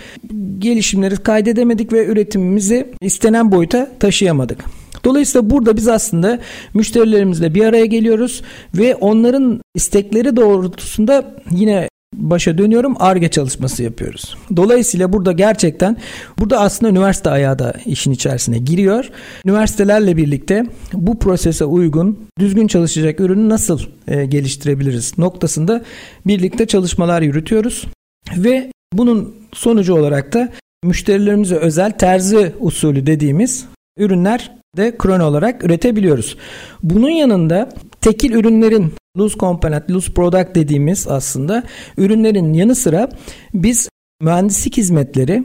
gelişimleri 0.59 1.15
kaydedemedik 1.15 1.93
ve 1.93 2.05
üretimimizi 2.05 2.93
istenen 3.01 3.51
boyuta 3.51 3.91
taşıyamadık. 3.99 4.65
Dolayısıyla 5.07 5.49
burada 5.49 5.77
biz 5.77 5.87
aslında 5.87 6.39
müşterilerimizle 6.73 7.53
bir 7.53 7.65
araya 7.65 7.85
geliyoruz 7.85 8.41
ve 8.77 8.95
onların 8.95 9.61
istekleri 9.75 10.35
doğrultusunda 10.35 11.35
yine 11.51 11.89
başa 12.15 12.57
dönüyorum 12.57 12.95
ARGE 12.99 13.29
çalışması 13.29 13.83
yapıyoruz. 13.83 14.37
Dolayısıyla 14.55 15.13
burada 15.13 15.31
gerçekten 15.31 15.97
burada 16.39 16.59
aslında 16.59 16.91
üniversite 16.91 17.29
ayağı 17.29 17.59
da 17.59 17.73
işin 17.85 18.11
içerisine 18.11 18.57
giriyor. 18.57 19.09
Üniversitelerle 19.45 20.17
birlikte 20.17 20.65
bu 20.93 21.19
prosese 21.19 21.65
uygun 21.65 22.19
düzgün 22.39 22.67
çalışacak 22.67 23.19
ürünü 23.19 23.49
nasıl 23.49 23.79
e, 24.07 24.25
geliştirebiliriz 24.25 25.17
noktasında 25.17 25.83
birlikte 26.25 26.65
çalışmalar 26.65 27.21
yürütüyoruz 27.21 27.85
ve 28.37 28.71
bunun 28.93 29.35
sonucu 29.53 29.95
olarak 29.95 30.33
da 30.33 30.49
müşterilerimize 30.83 31.55
özel 31.55 31.91
terzi 31.91 32.53
usulü 32.59 33.05
dediğimiz 33.05 33.65
ürünler 33.97 34.57
de 34.77 34.97
krone 34.97 35.23
olarak 35.23 35.63
üretebiliyoruz. 35.63 36.37
Bunun 36.83 37.09
yanında 37.09 37.69
tekil 38.01 38.31
ürünlerin 38.31 38.93
loose 39.17 39.37
component, 39.39 39.91
loose 39.91 40.13
product 40.13 40.55
dediğimiz 40.55 41.07
aslında 41.07 41.63
ürünlerin 41.97 42.53
yanı 42.53 42.75
sıra 42.75 43.09
biz 43.53 43.89
mühendislik 44.21 44.77
hizmetleri 44.77 45.43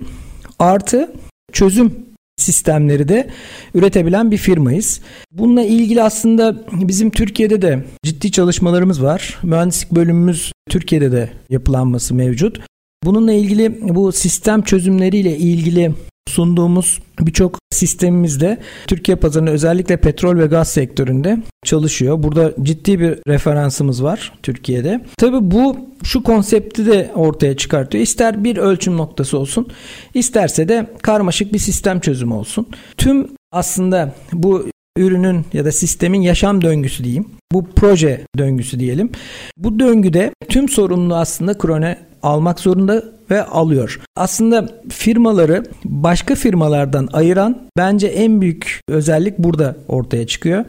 artı 0.58 1.12
çözüm 1.52 1.92
sistemleri 2.36 3.08
de 3.08 3.30
üretebilen 3.74 4.30
bir 4.30 4.36
firmayız. 4.36 5.00
Bununla 5.32 5.62
ilgili 5.62 6.02
aslında 6.02 6.64
bizim 6.72 7.10
Türkiye'de 7.10 7.62
de 7.62 7.84
ciddi 8.04 8.32
çalışmalarımız 8.32 9.02
var. 9.02 9.38
Mühendislik 9.42 9.92
bölümümüz 9.92 10.52
Türkiye'de 10.70 11.12
de 11.12 11.30
yapılanması 11.50 12.14
mevcut. 12.14 12.60
Bununla 13.04 13.32
ilgili 13.32 13.78
bu 13.94 14.12
sistem 14.12 14.62
çözümleriyle 14.62 15.36
ilgili 15.36 15.92
sunduğumuz 16.28 17.00
birçok 17.20 17.58
sistemimizde 17.70 18.58
Türkiye 18.86 19.16
pazarında 19.16 19.50
özellikle 19.50 19.96
petrol 19.96 20.38
ve 20.38 20.46
gaz 20.46 20.68
sektöründe 20.68 21.38
çalışıyor. 21.64 22.22
Burada 22.22 22.52
ciddi 22.62 23.00
bir 23.00 23.18
referansımız 23.28 24.02
var 24.02 24.32
Türkiye'de. 24.42 25.00
Tabi 25.18 25.50
bu 25.50 25.76
şu 26.04 26.22
konsepti 26.22 26.86
de 26.86 27.10
ortaya 27.14 27.56
çıkartıyor. 27.56 28.02
İster 28.04 28.44
bir 28.44 28.56
ölçüm 28.56 28.96
noktası 28.96 29.38
olsun, 29.38 29.68
isterse 30.14 30.68
de 30.68 30.86
karmaşık 31.02 31.52
bir 31.52 31.58
sistem 31.58 32.00
çözümü 32.00 32.34
olsun. 32.34 32.66
Tüm 32.96 33.28
aslında 33.52 34.14
bu 34.32 34.66
ürünün 34.96 35.44
ya 35.52 35.64
da 35.64 35.72
sistemin 35.72 36.22
yaşam 36.22 36.62
döngüsü 36.62 37.04
diyeyim. 37.04 37.26
Bu 37.52 37.66
proje 37.76 38.20
döngüsü 38.38 38.80
diyelim. 38.80 39.10
Bu 39.56 39.78
döngüde 39.78 40.30
tüm 40.48 40.68
sorumluluğu 40.68 41.16
aslında 41.16 41.58
Krone 41.58 41.98
almak 42.22 42.60
zorunda 42.60 43.02
ve 43.30 43.44
alıyor. 43.44 44.00
Aslında 44.16 44.68
firmaları 44.88 45.62
başka 45.84 46.34
firmalardan 46.34 47.08
ayıran 47.12 47.62
bence 47.76 48.06
en 48.06 48.40
büyük 48.40 48.80
özellik 48.88 49.38
burada 49.38 49.76
ortaya 49.88 50.26
çıkıyor. 50.26 50.64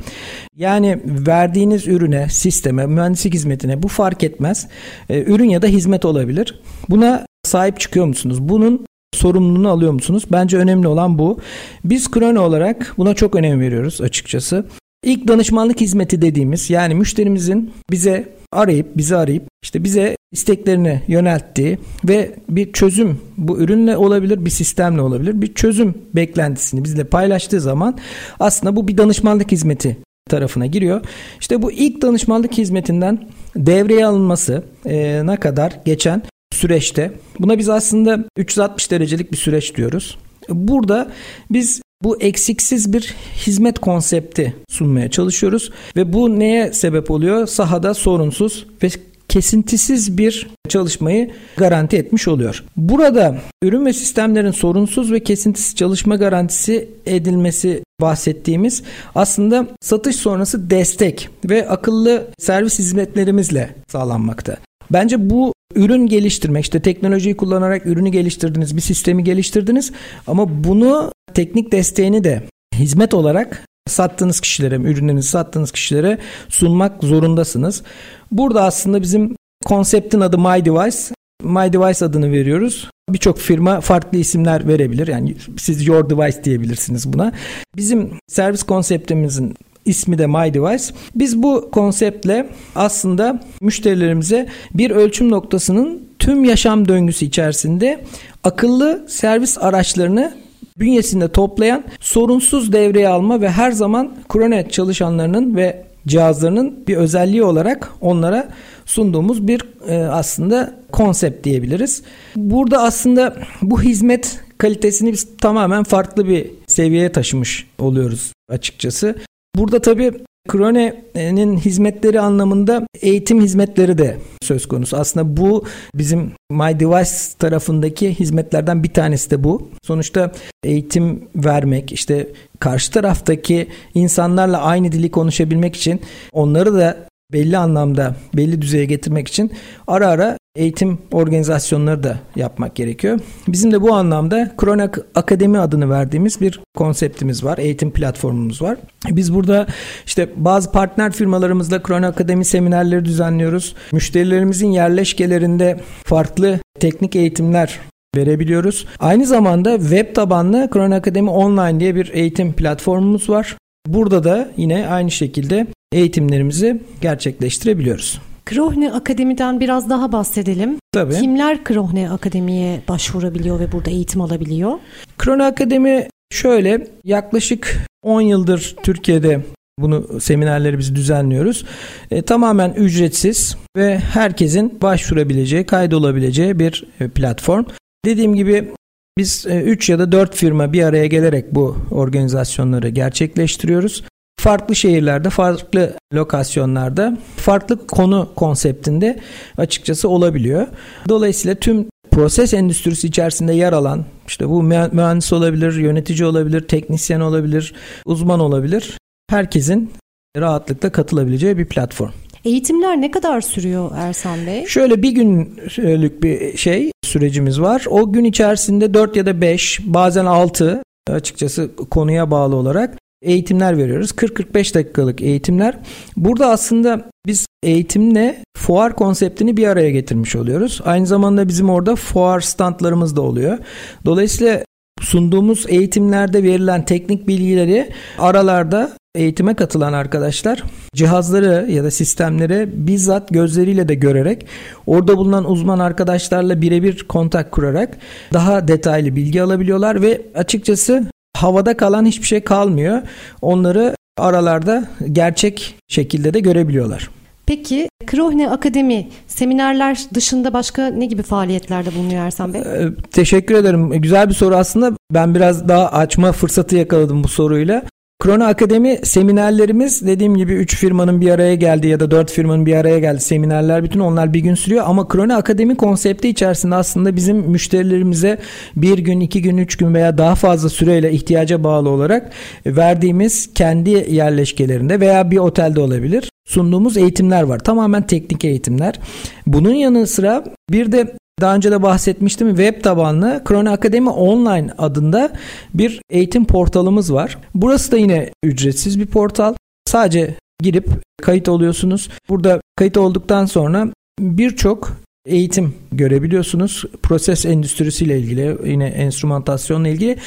Yani 0.55 0.99
verdiğiniz 1.05 1.87
ürüne, 1.87 2.29
sisteme, 2.29 2.85
mühendislik 2.85 3.33
hizmetine 3.33 3.83
bu 3.83 3.87
fark 3.87 4.23
etmez. 4.23 4.67
E, 5.09 5.23
ürün 5.23 5.49
ya 5.49 5.61
da 5.61 5.67
hizmet 5.67 6.05
olabilir. 6.05 6.61
Buna 6.89 7.25
sahip 7.43 7.79
çıkıyor 7.79 8.05
musunuz? 8.05 8.37
Bunun 8.41 8.85
sorumluluğunu 9.13 9.69
alıyor 9.69 9.91
musunuz? 9.91 10.23
Bence 10.31 10.57
önemli 10.57 10.87
olan 10.87 11.17
bu. 11.17 11.39
Biz 11.85 12.11
Krone 12.11 12.39
olarak 12.39 12.93
buna 12.97 13.13
çok 13.13 13.35
önem 13.35 13.59
veriyoruz 13.59 14.01
açıkçası. 14.01 14.65
İlk 15.03 15.27
danışmanlık 15.27 15.81
hizmeti 15.81 16.21
dediğimiz 16.21 16.69
yani 16.69 16.95
müşterimizin 16.95 17.73
bize 17.91 18.29
arayıp 18.51 18.97
bizi 18.97 19.15
arayıp 19.15 19.43
işte 19.63 19.83
bize 19.83 20.15
isteklerini 20.33 21.01
yönelttiği 21.07 21.77
ve 22.07 22.35
bir 22.49 22.73
çözüm 22.73 23.19
bu 23.37 23.59
ürünle 23.59 23.97
olabilir 23.97 24.45
bir 24.45 24.49
sistemle 24.49 25.01
olabilir 25.01 25.41
bir 25.41 25.53
çözüm 25.53 25.95
beklentisini 26.15 26.83
bizle 26.83 27.03
paylaştığı 27.03 27.61
zaman 27.61 27.97
aslında 28.39 28.75
bu 28.75 28.87
bir 28.87 28.97
danışmanlık 28.97 29.51
hizmeti 29.51 29.97
tarafına 30.29 30.65
giriyor. 30.65 31.01
İşte 31.39 31.61
bu 31.61 31.71
ilk 31.71 32.01
danışmanlık 32.01 32.53
hizmetinden 32.53 33.29
devreye 33.55 34.05
alınması 34.05 34.63
e, 34.85 35.25
ne 35.25 35.37
kadar 35.37 35.79
geçen 35.85 36.21
süreçte 36.53 37.11
buna 37.39 37.57
biz 37.57 37.69
aslında 37.69 38.23
360 38.37 38.91
derecelik 38.91 39.31
bir 39.31 39.37
süreç 39.37 39.75
diyoruz. 39.75 40.17
Burada 40.49 41.11
biz 41.51 41.81
bu 42.03 42.21
eksiksiz 42.21 42.93
bir 42.93 43.15
hizmet 43.35 43.79
konsepti 43.79 44.55
sunmaya 44.69 45.09
çalışıyoruz 45.09 45.71
ve 45.95 46.13
bu 46.13 46.39
neye 46.39 46.73
sebep 46.73 47.11
oluyor? 47.11 47.47
Sahada 47.47 47.93
sorunsuz 47.93 48.65
ve 48.83 48.89
kesintisiz 49.29 50.17
bir 50.17 50.47
çalışmayı 50.69 51.31
garanti 51.57 51.97
etmiş 51.97 52.27
oluyor. 52.27 52.63
Burada 52.77 53.37
ürün 53.63 53.85
ve 53.85 53.93
sistemlerin 53.93 54.51
sorunsuz 54.51 55.11
ve 55.11 55.19
kesintisiz 55.19 55.75
çalışma 55.75 56.15
garantisi 56.15 56.89
edilmesi 57.05 57.83
bahsettiğimiz 58.01 58.83
aslında 59.15 59.67
satış 59.81 60.15
sonrası 60.15 60.69
destek 60.69 61.29
ve 61.45 61.69
akıllı 61.69 62.27
servis 62.39 62.79
hizmetlerimizle 62.79 63.75
sağlanmakta. 63.87 64.57
Bence 64.91 65.29
bu 65.29 65.53
ürün 65.75 66.07
geliştirmek 66.07 66.63
işte 66.63 66.81
teknolojiyi 66.81 67.37
kullanarak 67.37 67.85
ürünü 67.85 68.09
geliştirdiniz 68.09 68.75
bir 68.75 68.81
sistemi 68.81 69.23
geliştirdiniz 69.23 69.91
ama 70.27 70.63
bunu 70.63 71.11
teknik 71.33 71.71
desteğini 71.71 72.23
de 72.23 72.43
hizmet 72.75 73.13
olarak 73.13 73.65
sattığınız 73.87 74.39
kişilere 74.39 74.75
ürünlerinizi 74.75 75.27
sattığınız 75.29 75.71
kişilere 75.71 76.17
sunmak 76.49 77.03
zorundasınız. 77.03 77.83
Burada 78.31 78.63
aslında 78.63 79.01
bizim 79.01 79.35
konseptin 79.65 80.21
adı 80.21 80.37
My 80.37 80.65
Device. 80.65 80.97
My 81.43 81.73
Device 81.73 82.05
adını 82.05 82.31
veriyoruz. 82.31 82.89
Birçok 83.09 83.39
firma 83.39 83.81
farklı 83.81 84.17
isimler 84.17 84.67
verebilir. 84.67 85.07
Yani 85.07 85.35
siz 85.57 85.87
Your 85.87 86.09
Device 86.09 86.43
diyebilirsiniz 86.43 87.13
buna. 87.13 87.31
Bizim 87.75 88.11
servis 88.27 88.63
konseptimizin 88.63 89.55
ismi 89.85 90.17
de 90.17 90.27
My 90.27 90.53
Device. 90.53 90.83
Biz 91.15 91.43
bu 91.43 91.69
konseptle 91.71 92.49
aslında 92.75 93.43
müşterilerimize 93.61 94.49
bir 94.73 94.91
ölçüm 94.91 95.29
noktasının 95.29 96.03
tüm 96.19 96.43
yaşam 96.43 96.87
döngüsü 96.87 97.25
içerisinde 97.25 98.03
akıllı 98.43 99.05
servis 99.07 99.57
araçlarını 99.57 100.42
bünyesinde 100.79 101.27
toplayan 101.27 101.83
sorunsuz 101.99 102.73
devreye 102.73 103.07
alma 103.07 103.41
ve 103.41 103.49
her 103.49 103.71
zaman 103.71 104.15
Kronet 104.29 104.71
çalışanlarının 104.71 105.55
ve 105.55 105.85
cihazlarının 106.07 106.87
bir 106.87 106.97
özelliği 106.97 107.43
olarak 107.43 107.89
onlara 108.01 108.49
sunduğumuz 108.85 109.47
bir 109.47 109.61
e, 109.87 109.97
aslında 109.97 110.75
konsept 110.91 111.43
diyebiliriz. 111.43 112.03
Burada 112.35 112.81
aslında 112.81 113.35
bu 113.61 113.81
hizmet 113.81 114.39
kalitesini 114.57 115.11
biz 115.11 115.37
tamamen 115.37 115.83
farklı 115.83 116.27
bir 116.27 116.51
seviyeye 116.67 117.11
taşımış 117.11 117.67
oluyoruz 117.79 118.33
açıkçası. 118.49 119.15
Burada 119.55 119.79
tabii 119.79 120.11
Krone'nin 120.49 121.57
hizmetleri 121.57 122.19
anlamında 122.19 122.87
eğitim 123.01 123.41
hizmetleri 123.41 123.97
de 123.97 124.17
söz 124.41 124.67
konusu. 124.67 124.97
Aslında 124.97 125.37
bu 125.37 125.65
bizim 125.95 126.31
My 126.51 126.79
Device 126.79 127.11
tarafındaki 127.39 128.19
hizmetlerden 128.19 128.83
bir 128.83 128.93
tanesi 128.93 129.31
de 129.31 129.43
bu. 129.43 129.69
Sonuçta 129.83 130.31
eğitim 130.63 131.23
vermek, 131.35 131.91
işte 131.91 132.27
karşı 132.59 132.91
taraftaki 132.91 133.67
insanlarla 133.93 134.61
aynı 134.61 134.91
dili 134.91 135.11
konuşabilmek 135.11 135.75
için 135.75 136.01
onları 136.31 136.73
da 136.73 136.97
belli 137.33 137.57
anlamda 137.57 138.15
belli 138.33 138.61
düzeye 138.61 138.85
getirmek 138.85 139.27
için 139.27 139.51
ara 139.87 140.07
ara 140.07 140.37
eğitim 140.55 140.97
organizasyonları 141.11 142.03
da 142.03 142.19
yapmak 142.35 142.75
gerekiyor. 142.75 143.19
Bizim 143.47 143.71
de 143.71 143.81
bu 143.81 143.93
anlamda 143.93 144.51
Kronak 144.57 144.99
Akademi 145.15 145.59
adını 145.59 145.89
verdiğimiz 145.89 146.41
bir 146.41 146.59
konseptimiz 146.77 147.43
var. 147.43 147.57
Eğitim 147.57 147.91
platformumuz 147.91 148.61
var. 148.61 148.77
Biz 149.09 149.33
burada 149.33 149.67
işte 150.05 150.29
bazı 150.35 150.71
partner 150.71 151.11
firmalarımızla 151.11 151.83
Kronak 151.83 152.13
Akademi 152.13 152.45
seminerleri 152.45 153.05
düzenliyoruz. 153.05 153.75
Müşterilerimizin 153.91 154.71
yerleşkelerinde 154.71 155.79
farklı 156.03 156.59
teknik 156.79 157.15
eğitimler 157.15 157.79
verebiliyoruz. 158.15 158.85
Aynı 158.99 159.25
zamanda 159.25 159.79
web 159.79 160.15
tabanlı 160.15 160.69
Kronak 160.69 160.97
Akademi 160.97 161.29
Online 161.29 161.79
diye 161.79 161.95
bir 161.95 162.11
eğitim 162.13 162.53
platformumuz 162.53 163.29
var. 163.29 163.57
Burada 163.87 164.23
da 164.23 164.49
yine 164.57 164.87
aynı 164.87 165.11
şekilde 165.11 165.67
eğitimlerimizi 165.93 166.81
gerçekleştirebiliyoruz. 167.01 168.21
Krohne 168.45 168.91
Akademi'den 168.91 169.59
biraz 169.59 169.89
daha 169.89 170.11
bahsedelim. 170.11 170.77
Tabii. 170.91 171.13
Kimler 171.13 171.63
Krohne 171.63 172.09
Akademi'ye 172.09 172.81
başvurabiliyor 172.87 173.59
ve 173.59 173.71
burada 173.71 173.89
eğitim 173.89 174.21
alabiliyor? 174.21 174.79
Krohne 175.17 175.43
Akademi 175.43 176.07
şöyle 176.31 176.87
yaklaşık 177.03 177.77
10 178.03 178.21
yıldır 178.21 178.75
Türkiye'de 178.83 179.41
bunu 179.79 180.19
seminerleri 180.19 180.77
biz 180.77 180.95
düzenliyoruz. 180.95 181.65
E, 182.11 182.21
tamamen 182.21 182.73
ücretsiz 182.73 183.57
ve 183.77 183.99
herkesin 183.99 184.81
başvurabileceği, 184.81 185.65
kaydolabileceği 185.65 186.59
bir 186.59 186.87
e, 186.99 187.07
platform. 187.07 187.65
Dediğim 188.05 188.35
gibi 188.35 188.71
biz 189.17 189.45
3 189.45 189.89
e, 189.89 189.93
ya 189.93 189.99
da 189.99 190.11
4 190.11 190.35
firma 190.35 190.73
bir 190.73 190.83
araya 190.83 191.07
gelerek 191.07 191.55
bu 191.55 191.77
organizasyonları 191.91 192.89
gerçekleştiriyoruz 192.89 194.03
farklı 194.43 194.75
şehirlerde, 194.75 195.29
farklı 195.29 195.93
lokasyonlarda, 196.13 197.17
farklı 197.35 197.87
konu 197.87 198.29
konseptinde 198.35 199.19
açıkçası 199.57 200.09
olabiliyor. 200.09 200.67
Dolayısıyla 201.09 201.55
tüm 201.55 201.85
proses 202.11 202.53
endüstrisi 202.53 203.07
içerisinde 203.07 203.53
yer 203.53 203.73
alan 203.73 204.05
işte 204.27 204.49
bu 204.49 204.63
mühendis 204.63 205.33
olabilir, 205.33 205.73
yönetici 205.73 206.25
olabilir, 206.25 206.61
teknisyen 206.67 207.19
olabilir, 207.19 207.73
uzman 208.05 208.39
olabilir. 208.39 208.97
Herkesin 209.29 209.91
rahatlıkla 210.37 210.91
katılabileceği 210.91 211.57
bir 211.57 211.65
platform. 211.65 212.11
Eğitimler 212.45 213.01
ne 213.01 213.11
kadar 213.11 213.41
sürüyor 213.41 213.91
Ersan 213.95 214.47
Bey? 214.47 214.65
Şöyle 214.65 215.01
bir 215.01 215.11
günlük 215.11 216.23
bir 216.23 216.57
şey 216.57 216.91
sürecimiz 217.03 217.61
var. 217.61 217.85
O 217.89 218.13
gün 218.13 218.23
içerisinde 218.23 218.93
4 218.93 219.15
ya 219.15 219.25
da 219.25 219.41
5 219.41 219.79
bazen 219.83 220.25
6 220.25 220.83
açıkçası 221.09 221.71
konuya 221.91 222.31
bağlı 222.31 222.55
olarak 222.55 223.02
eğitimler 223.23 223.77
veriyoruz. 223.77 224.11
40-45 224.11 224.73
dakikalık 224.73 225.21
eğitimler. 225.21 225.79
Burada 226.17 226.49
aslında 226.49 227.09
biz 227.25 227.45
eğitimle 227.63 228.43
fuar 228.57 228.95
konseptini 228.95 229.57
bir 229.57 229.67
araya 229.67 229.91
getirmiş 229.91 230.35
oluyoruz. 230.35 230.81
Aynı 230.85 231.07
zamanda 231.07 231.47
bizim 231.47 231.69
orada 231.69 231.95
fuar 231.95 232.39
standlarımız 232.39 233.15
da 233.15 233.21
oluyor. 233.21 233.57
Dolayısıyla 234.05 234.63
sunduğumuz 235.01 235.65
eğitimlerde 235.69 236.43
verilen 236.43 236.85
teknik 236.85 237.27
bilgileri 237.27 237.89
aralarda 238.19 238.91
eğitime 239.15 239.53
katılan 239.53 239.93
arkadaşlar 239.93 240.63
cihazları 240.95 241.71
ya 241.71 241.83
da 241.83 241.91
sistemleri 241.91 242.69
bizzat 242.73 243.29
gözleriyle 243.29 243.87
de 243.87 243.95
görerek 243.95 244.45
orada 244.87 245.17
bulunan 245.17 245.51
uzman 245.51 245.79
arkadaşlarla 245.79 246.61
birebir 246.61 247.03
kontak 247.07 247.51
kurarak 247.51 247.97
daha 248.33 248.67
detaylı 248.67 249.15
bilgi 249.15 249.41
alabiliyorlar 249.41 250.01
ve 250.01 250.21
açıkçası 250.35 251.12
havada 251.43 251.77
kalan 251.77 252.05
hiçbir 252.05 252.27
şey 252.27 252.41
kalmıyor. 252.41 253.01
Onları 253.41 253.95
aralarda 254.17 254.83
gerçek 255.11 255.75
şekilde 255.87 256.33
de 256.33 256.39
görebiliyorlar. 256.39 257.09
Peki 257.45 257.89
Krohne 258.07 258.49
Akademi 258.49 259.07
seminerler 259.27 259.99
dışında 260.13 260.53
başka 260.53 260.87
ne 260.87 261.05
gibi 261.05 261.21
faaliyetlerde 261.21 261.95
bulunuyor 261.95 262.25
Ersan 262.25 262.53
Bey? 262.53 262.61
Ee, 262.61 262.89
teşekkür 263.11 263.55
ederim. 263.55 263.89
Güzel 263.89 264.29
bir 264.29 264.33
soru 264.33 264.55
aslında. 264.55 264.91
Ben 265.11 265.35
biraz 265.35 265.67
daha 265.67 265.87
açma 265.87 266.31
fırsatı 266.31 266.75
yakaladım 266.75 267.23
bu 267.23 267.27
soruyla. 267.27 267.83
Krona 268.23 268.47
Akademi 268.47 268.99
seminerlerimiz 269.03 270.07
dediğim 270.07 270.37
gibi 270.37 270.53
3 270.53 270.75
firmanın 270.75 271.21
bir 271.21 271.29
araya 271.29 271.55
geldi 271.55 271.87
ya 271.87 271.99
da 271.99 272.11
4 272.11 272.31
firmanın 272.31 272.65
bir 272.65 272.75
araya 272.75 272.99
geldi 272.99 273.21
seminerler 273.21 273.83
bütün 273.83 273.99
onlar 273.99 274.33
bir 274.33 274.39
gün 274.39 274.55
sürüyor 274.55 274.83
ama 274.87 275.07
Krona 275.07 275.37
Akademi 275.37 275.75
konsepti 275.75 276.29
içerisinde 276.29 276.75
aslında 276.75 277.15
bizim 277.15 277.37
müşterilerimize 277.37 278.37
bir 278.75 278.97
gün, 278.97 279.19
iki 279.19 279.41
gün, 279.41 279.57
üç 279.57 279.75
gün 279.75 279.93
veya 279.93 280.17
daha 280.17 280.35
fazla 280.35 280.69
süreyle 280.69 281.11
ihtiyaca 281.11 281.63
bağlı 281.63 281.89
olarak 281.89 282.31
verdiğimiz 282.65 283.53
kendi 283.53 283.89
yerleşkelerinde 283.89 284.99
veya 284.99 285.31
bir 285.31 285.37
otelde 285.37 285.79
olabilir 285.79 286.29
sunduğumuz 286.45 286.97
eğitimler 286.97 287.43
var. 287.43 287.59
Tamamen 287.59 288.07
teknik 288.07 288.45
eğitimler. 288.45 288.99
Bunun 289.47 289.73
yanı 289.73 290.07
sıra 290.07 290.43
bir 290.71 290.91
de 290.91 291.13
daha 291.43 291.55
önce 291.55 291.71
de 291.71 291.81
bahsetmiştim 291.81 292.49
web 292.49 292.83
tabanlı 292.83 293.41
Krone 293.45 293.69
Akademi 293.69 294.09
Online 294.09 294.71
adında 294.77 295.31
bir 295.73 296.01
eğitim 296.09 296.45
portalımız 296.45 297.13
var. 297.13 297.37
Burası 297.55 297.91
da 297.91 297.97
yine 297.97 298.31
ücretsiz 298.43 298.99
bir 298.99 299.05
portal. 299.05 299.53
Sadece 299.85 300.35
girip 300.61 300.89
kayıt 301.21 301.49
oluyorsunuz. 301.49 302.09
Burada 302.29 302.61
kayıt 302.75 302.97
olduktan 302.97 303.45
sonra 303.45 303.87
birçok 304.19 304.97
eğitim 305.25 305.73
görebiliyorsunuz. 305.91 306.83
Proses 307.03 307.45
endüstrisiyle 307.45 308.19
ilgili, 308.19 308.57
yine 308.65 308.87
enstrümantasyonla 308.87 309.87
ilgili. 309.87 310.17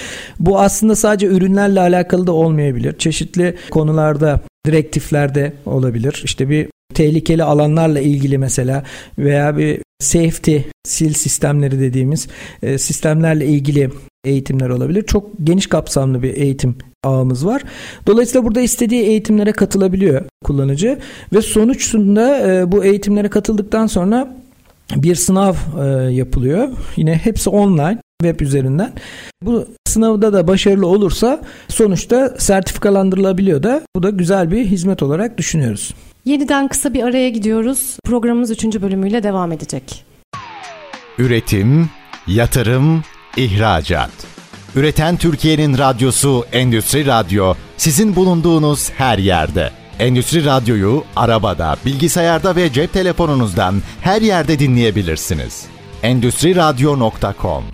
Bu 0.41 0.61
aslında 0.61 0.97
sadece 0.97 1.27
ürünlerle 1.27 1.81
alakalı 1.81 2.27
da 2.27 2.33
olmayabilir. 2.33 2.99
Çeşitli 2.99 3.57
konularda 3.71 4.41
direktiflerde 4.67 5.53
olabilir. 5.67 6.23
İşte 6.25 6.49
bir 6.49 6.69
tehlikeli 6.95 7.43
alanlarla 7.43 8.01
ilgili 8.01 8.39
mesela 8.39 8.83
veya 9.19 9.57
bir 9.57 9.81
safety 10.01 10.57
sil 10.93 11.13
sistemleri 11.13 11.81
dediğimiz 11.81 12.29
e, 12.63 12.79
sistemlerle 12.79 13.47
ilgili 13.47 13.91
eğitimler 14.25 14.69
olabilir. 14.69 15.03
Çok 15.03 15.31
geniş 15.45 15.67
kapsamlı 15.67 16.23
bir 16.23 16.37
eğitim 16.37 16.77
ağımız 17.05 17.47
var. 17.47 17.63
Dolayısıyla 18.07 18.45
burada 18.45 18.61
istediği 18.61 19.03
eğitimlere 19.03 19.53
katılabiliyor 19.53 20.25
kullanıcı 20.45 20.99
ve 21.35 21.43
sonuçunda 21.43 22.53
e, 22.53 22.73
bu 22.73 22.85
eğitimlere 22.85 23.29
katıldıktan 23.29 23.87
sonra 23.87 24.37
bir 24.97 25.15
sınav 25.15 25.55
e, 25.55 26.13
yapılıyor. 26.13 26.69
Yine 26.97 27.15
hepsi 27.15 27.51
online 27.51 27.99
web 28.23 28.41
üzerinden. 28.41 28.93
Bu 29.43 29.67
sınavda 29.85 30.33
da 30.33 30.49
başarılı 30.49 30.87
olursa 30.87 31.41
sonuçta 31.69 32.35
sertifikalandırılabiliyor 32.39 33.63
da 33.63 33.83
bu 33.97 34.03
da 34.03 34.11
güzel 34.11 34.51
bir 34.51 34.67
hizmet 34.67 35.03
olarak 35.03 35.39
düşünüyoruz. 35.39 35.95
Yeniden 36.25 36.69
kısa 36.69 36.95
bir 36.95 37.03
araya 37.03 37.29
gidiyoruz. 37.29 37.97
Programımız 38.05 38.51
3. 38.51 38.65
bölümüyle 38.65 39.23
devam 39.23 39.53
edecek. 39.53 40.05
Üretim, 41.19 41.91
yatırım, 42.27 43.03
ihracat. 43.37 44.11
Üreten 44.77 45.17
Türkiye'nin 45.17 45.79
radyosu 45.79 46.45
Endüstri 46.53 47.07
Radyo 47.07 47.55
sizin 47.77 48.17
bulunduğunuz 48.17 48.91
her 48.91 49.19
yerde. 49.19 49.71
Endüstri 49.99 50.45
Radyo'yu 50.45 51.05
arabada, 51.17 51.77
bilgisayarda 51.87 52.57
ve 52.57 52.73
cep 52.73 52.93
telefonunuzdan 52.93 53.75
her 54.01 54.23
yerde 54.23 54.59
dinleyebilirsiniz. 54.59 55.65
Endüstri 56.03 56.57
Radyo.com 56.57 57.65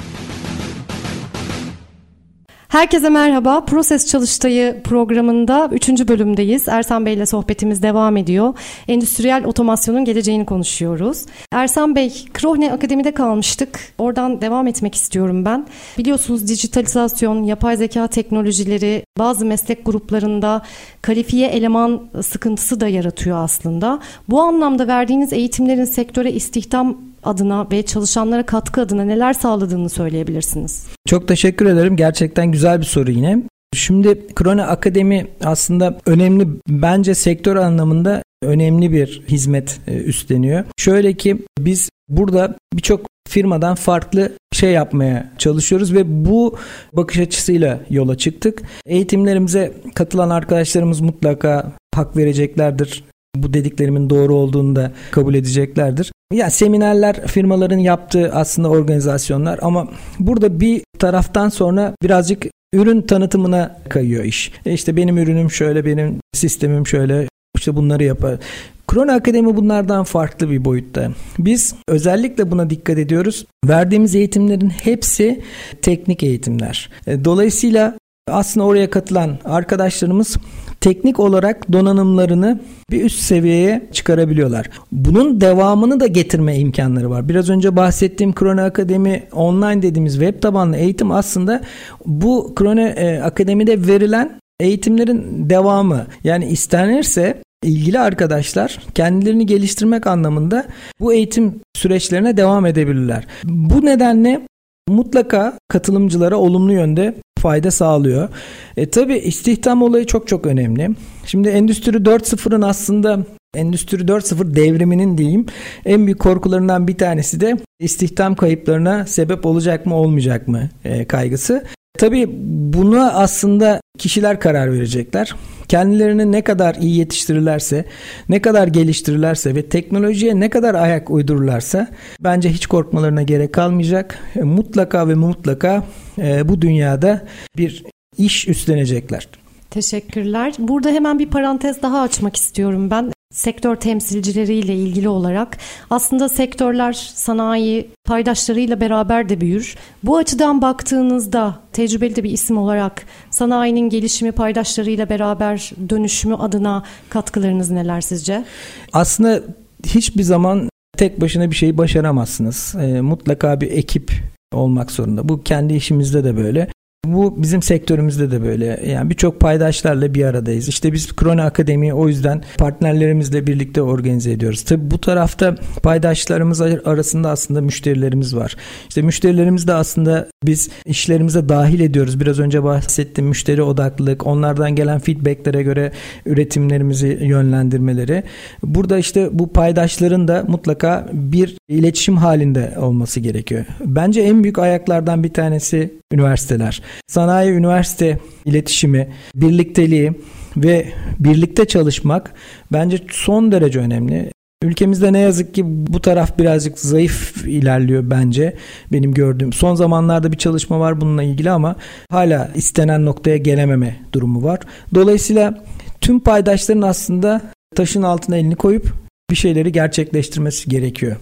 Herkese 2.73 3.09
merhaba. 3.09 3.65
Proses 3.65 4.07
Çalıştayı 4.07 4.83
programında 4.83 5.69
3. 5.73 5.89
bölümdeyiz. 5.89 6.69
Ersan 6.69 7.07
Bey 7.07 7.15
ile 7.15 7.27
sohbetimiz 7.27 7.83
devam 7.83 8.17
ediyor. 8.17 8.55
Endüstriyel 8.89 9.45
otomasyonun 9.45 10.05
geleceğini 10.05 10.47
konuşuyoruz. 10.47 11.25
Ersan 11.53 11.97
Bey, 11.97 12.25
Krohne 12.35 12.73
Akademi'de 12.73 13.15
kalmıştık. 13.15 13.81
Oradan 13.99 14.41
devam 14.41 14.67
etmek 14.67 14.95
istiyorum 14.95 15.45
ben. 15.45 15.67
Biliyorsunuz 15.99 16.49
dijitalizasyon, 16.49 17.43
yapay 17.43 17.77
zeka 17.77 18.07
teknolojileri 18.07 19.05
bazı 19.19 19.45
meslek 19.45 19.87
gruplarında 19.87 20.63
kalifiye 21.03 21.49
eleman 21.49 22.03
sıkıntısı 22.23 22.81
da 22.81 22.89
yaratıyor 22.89 23.45
aslında. 23.45 24.01
Bu 24.29 24.41
anlamda 24.41 24.87
verdiğiniz 24.89 25.33
eğitimlerin 25.33 25.85
sektöre 25.85 26.33
istihdam 26.33 27.12
adına 27.23 27.67
ve 27.73 27.83
çalışanlara 27.83 28.47
katkı 28.47 28.81
adına 28.81 29.05
neler 29.05 29.33
sağladığını 29.33 29.89
söyleyebilirsiniz? 29.89 30.87
Çok 31.07 31.29
teşekkür 31.29 31.67
ederim. 31.67 31.97
Gerçekten 31.97 32.53
güzel 32.53 32.81
bir 32.81 32.87
soru 32.87 33.11
yine. 33.11 33.43
Şimdi 33.75 34.27
Krone 34.35 34.63
Akademi 34.63 35.27
aslında 35.45 35.99
önemli 36.07 36.49
bence 36.69 37.15
sektör 37.15 37.57
anlamında 37.57 38.23
önemli 38.43 38.93
bir 38.93 39.23
hizmet 39.29 39.81
e, 39.87 39.97
üstleniyor. 39.97 40.65
Şöyle 40.77 41.15
ki 41.15 41.39
biz 41.59 41.91
burada 42.09 42.57
birçok 42.75 43.07
firmadan 43.29 43.75
farklı 43.75 44.33
şey 44.53 44.73
yapmaya 44.73 45.33
çalışıyoruz 45.39 45.95
ve 45.95 46.25
bu 46.25 46.57
bakış 46.93 47.19
açısıyla 47.19 47.81
yola 47.91 48.17
çıktık. 48.17 48.63
Eğitimlerimize 48.87 49.73
katılan 49.95 50.31
arkadaşlarımız 50.31 51.01
mutlaka 51.01 51.73
hak 51.95 52.17
vereceklerdir 52.17 53.05
bu 53.37 53.53
dediklerimin 53.53 54.11
doğru 54.11 54.35
olduğunu 54.35 54.77
da 54.77 54.93
kabul 55.11 55.35
edeceklerdir. 55.35 56.13
Ya 56.33 56.51
seminerler 56.51 57.27
firmaların 57.27 57.79
yaptığı 57.79 58.31
aslında 58.33 58.68
organizasyonlar 58.68 59.59
ama 59.62 59.88
burada 60.18 60.61
bir 60.61 60.83
taraftan 60.99 61.49
sonra 61.49 61.95
birazcık 62.03 62.47
ürün 62.75 63.03
tanıtımına 63.03 63.77
kayıyor 63.88 64.25
iş. 64.25 64.53
E 64.66 64.73
işte 64.73 64.97
benim 64.97 65.18
ürünüm 65.18 65.51
şöyle, 65.51 65.85
benim 65.85 66.21
sistemim 66.33 66.87
şöyle, 66.87 67.29
işte 67.57 67.77
bunları 67.77 68.05
yapar. 68.05 68.38
Krona 68.87 69.12
Akademi 69.12 69.57
bunlardan 69.57 70.05
farklı 70.05 70.51
bir 70.51 70.64
boyutta. 70.64 71.11
Biz 71.38 71.75
özellikle 71.88 72.51
buna 72.51 72.71
dikkat 72.71 72.99
ediyoruz. 72.99 73.47
Verdiğimiz 73.64 74.14
eğitimlerin 74.14 74.71
hepsi 74.71 75.42
teknik 75.83 76.23
eğitimler. 76.23 76.90
E, 77.07 77.25
dolayısıyla 77.25 77.95
aslında 78.29 78.66
oraya 78.66 78.90
katılan 78.90 79.38
arkadaşlarımız 79.45 80.37
teknik 80.83 81.21
olarak 81.21 81.73
donanımlarını 81.73 82.61
bir 82.90 83.05
üst 83.05 83.21
seviyeye 83.21 83.88
çıkarabiliyorlar. 83.92 84.71
Bunun 84.92 85.40
devamını 85.40 86.01
da 86.01 86.07
getirme 86.07 86.59
imkanları 86.59 87.11
var. 87.11 87.29
Biraz 87.29 87.51
önce 87.51 87.77
bahsettiğim 87.77 88.33
Krone 88.33 88.62
Akademi 88.62 89.23
online 89.33 89.83
dediğimiz 89.83 90.12
web 90.12 90.42
tabanlı 90.42 90.77
eğitim 90.77 91.11
aslında 91.11 91.61
bu 92.07 92.53
Krone 92.55 92.95
e, 92.97 93.21
Akademi'de 93.21 93.87
verilen 93.87 94.40
eğitimlerin 94.61 95.51
devamı. 95.51 96.07
Yani 96.25 96.47
istenirse 96.47 97.42
ilgili 97.62 97.99
arkadaşlar 97.99 98.79
kendilerini 98.95 99.47
geliştirmek 99.47 100.07
anlamında 100.07 100.64
bu 101.01 101.12
eğitim 101.12 101.61
süreçlerine 101.77 102.37
devam 102.37 102.66
edebilirler. 102.66 103.27
Bu 103.45 103.85
nedenle 103.85 104.40
mutlaka 104.88 105.59
katılımcılara 105.68 106.37
olumlu 106.37 106.73
yönde 106.73 107.14
fayda 107.42 107.70
sağlıyor. 107.70 108.28
E, 108.76 108.90
tabii 108.90 109.16
istihdam 109.16 109.83
olayı 109.83 110.07
çok 110.07 110.28
çok 110.28 110.46
önemli. 110.46 110.90
Şimdi 111.26 111.48
Endüstri 111.48 111.96
4.0'ın 111.96 112.62
aslında 112.62 113.18
Endüstri 113.55 113.96
4.0 113.96 114.55
devriminin 114.55 115.18
diyeyim 115.18 115.46
en 115.85 116.07
büyük 116.07 116.18
korkularından 116.18 116.88
bir 116.88 116.98
tanesi 116.98 117.40
de 117.40 117.57
istihdam 117.81 118.35
kayıplarına 118.35 119.07
sebep 119.07 119.46
olacak 119.46 119.87
mı 119.87 119.94
olmayacak 119.94 120.48
mı 120.48 120.68
e, 120.85 121.05
kaygısı. 121.05 121.64
Tabii 121.98 122.28
buna 122.72 123.12
aslında 123.12 123.81
kişiler 123.98 124.40
karar 124.40 124.72
verecekler. 124.72 125.35
Kendilerini 125.68 126.33
ne 126.33 126.42
kadar 126.44 126.74
iyi 126.74 126.98
yetiştirirlerse, 126.98 127.85
ne 128.28 128.42
kadar 128.42 128.68
geliştirirlerse 128.68 129.55
ve 129.55 129.68
teknolojiye 129.68 130.40
ne 130.40 130.50
kadar 130.50 130.74
ayak 130.74 131.11
uydururlarsa 131.11 131.88
bence 132.20 132.50
hiç 132.50 132.66
korkmalarına 132.66 133.22
gerek 133.22 133.52
kalmayacak. 133.52 134.18
E, 134.37 134.42
mutlaka 134.42 135.09
ve 135.09 135.14
mutlaka 135.14 135.85
e, 136.18 136.48
bu 136.48 136.62
dünyada 136.62 137.24
bir 137.57 137.85
iş 138.18 138.48
üstlenecekler. 138.48 139.28
Teşekkürler. 139.70 140.55
Burada 140.59 140.90
hemen 140.90 141.18
bir 141.18 141.31
parantez 141.31 141.83
daha 141.83 142.00
açmak 142.00 142.37
istiyorum 142.37 142.90
ben 142.90 143.12
sektör 143.33 143.77
temsilcileriyle 143.77 144.75
ilgili 144.75 145.09
olarak 145.09 145.59
aslında 145.90 146.29
sektörler 146.29 146.92
sanayi 147.14 147.88
paydaşlarıyla 148.05 148.81
beraber 148.81 149.29
de 149.29 149.40
büyür. 149.40 149.77
Bu 150.03 150.16
açıdan 150.16 150.62
baktığınızda 150.62 151.59
tecrübeli 151.73 152.16
de 152.16 152.25
bir 152.25 152.31
isim 152.31 152.59
olarak 152.59 153.03
sanayinin 153.31 153.88
gelişimi 153.88 154.33
paydaşlarıyla 154.33 155.09
beraber 155.09 155.73
dönüşümü 155.88 156.35
adına 156.35 156.83
katkılarınız 157.09 157.71
neler 157.71 158.01
sizce? 158.01 158.45
Aslında 158.92 159.42
hiçbir 159.87 160.23
zaman 160.23 160.68
tek 160.97 161.21
başına 161.21 161.51
bir 161.51 161.57
şeyi 161.57 161.79
başaramazsınız. 161.79 162.75
E, 162.81 163.01
mutlaka 163.01 163.61
bir 163.61 163.71
ekip 163.71 164.12
olmak 164.55 164.90
zorunda. 164.90 165.29
Bu 165.29 165.42
kendi 165.42 165.75
işimizde 165.75 166.25
de 166.25 166.37
böyle. 166.37 166.68
Bu 167.07 167.43
bizim 167.43 167.62
sektörümüzde 167.62 168.31
de 168.31 168.43
böyle. 168.43 168.81
Yani 168.87 169.11
birçok 169.11 169.41
paydaşlarla 169.41 170.15
bir 170.15 170.25
aradayız. 170.25 170.69
İşte 170.69 170.93
biz 170.93 171.12
Krone 171.12 171.43
Akademi'yi 171.43 171.95
o 171.95 172.09
yüzden 172.09 172.43
partnerlerimizle 172.59 173.47
birlikte 173.47 173.83
organize 173.83 174.33
ediyoruz. 174.33 174.62
Tabi 174.62 174.91
bu 174.91 175.01
tarafta 175.01 175.55
paydaşlarımız 175.83 176.61
arasında 176.61 177.31
aslında 177.31 177.61
müşterilerimiz 177.61 178.37
var. 178.37 178.57
İşte 178.88 179.03
müşterilerimiz 179.03 179.69
de 179.69 179.75
aslında 179.75 180.29
biz 180.45 180.71
işlerimize 180.87 181.49
dahil 181.49 181.81
ediyoruz. 181.81 182.21
Biraz 182.21 182.38
önce 182.38 182.65
bahsettiğim 182.65 183.29
müşteri 183.29 183.62
odaklılık, 183.62 184.27
onlardan 184.27 184.75
gelen 184.75 184.99
feedbacklere 184.99 185.62
göre 185.62 185.93
üretimlerimizi 186.27 187.19
yönlendirmeleri. 187.23 188.23
Burada 188.62 188.99
işte 188.99 189.29
bu 189.33 189.53
paydaşların 189.53 190.29
da 190.29 190.45
mutlaka 190.49 191.09
bir 191.12 191.57
iletişim 191.69 192.17
halinde 192.17 192.75
olması 192.79 193.21
gerekiyor. 193.21 193.65
Bence 193.85 194.21
en 194.21 194.43
büyük 194.43 194.59
ayaklardan 194.59 195.25
bir 195.25 195.33
tanesi 195.33 195.95
üniversiteler. 196.12 196.83
Sanayi 197.07 197.52
üniversite 197.52 198.18
iletişimi, 198.44 199.09
birlikteliği 199.35 200.12
ve 200.57 200.92
birlikte 201.18 201.64
çalışmak 201.64 202.35
bence 202.72 202.98
son 203.11 203.52
derece 203.52 203.78
önemli. 203.78 204.33
Ülkemizde 204.62 205.12
ne 205.12 205.18
yazık 205.18 205.55
ki 205.55 205.62
bu 205.66 206.00
taraf 206.00 206.38
birazcık 206.38 206.78
zayıf 206.78 207.46
ilerliyor 207.46 208.11
bence 208.11 208.57
benim 208.92 209.14
gördüğüm. 209.14 209.52
Son 209.52 209.74
zamanlarda 209.74 210.33
bir 210.33 210.38
çalışma 210.38 210.81
var 210.81 211.00
bununla 211.00 211.22
ilgili 211.22 211.50
ama 211.50 211.76
hala 212.11 212.50
istenen 212.55 213.05
noktaya 213.05 213.37
gelememe 213.37 213.96
durumu 214.12 214.42
var. 214.42 214.61
Dolayısıyla 214.94 215.64
tüm 216.00 216.20
paydaşların 216.20 216.83
aslında 216.83 217.40
taşın 217.74 218.02
altına 218.02 218.37
elini 218.37 218.57
koyup 218.57 218.94
bir 219.31 219.37
şeyleri 219.37 219.72
gerçekleştirmesi 219.72 220.68
gerekiyor. 220.68 221.16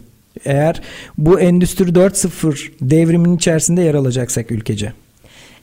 Eğer 0.44 0.80
bu 1.18 1.40
Endüstri 1.40 1.84
4.0 1.84 2.70
devriminin 2.80 3.36
içerisinde 3.36 3.82
yer 3.82 3.94
alacaksak 3.94 4.50
ülkece. 4.50 4.92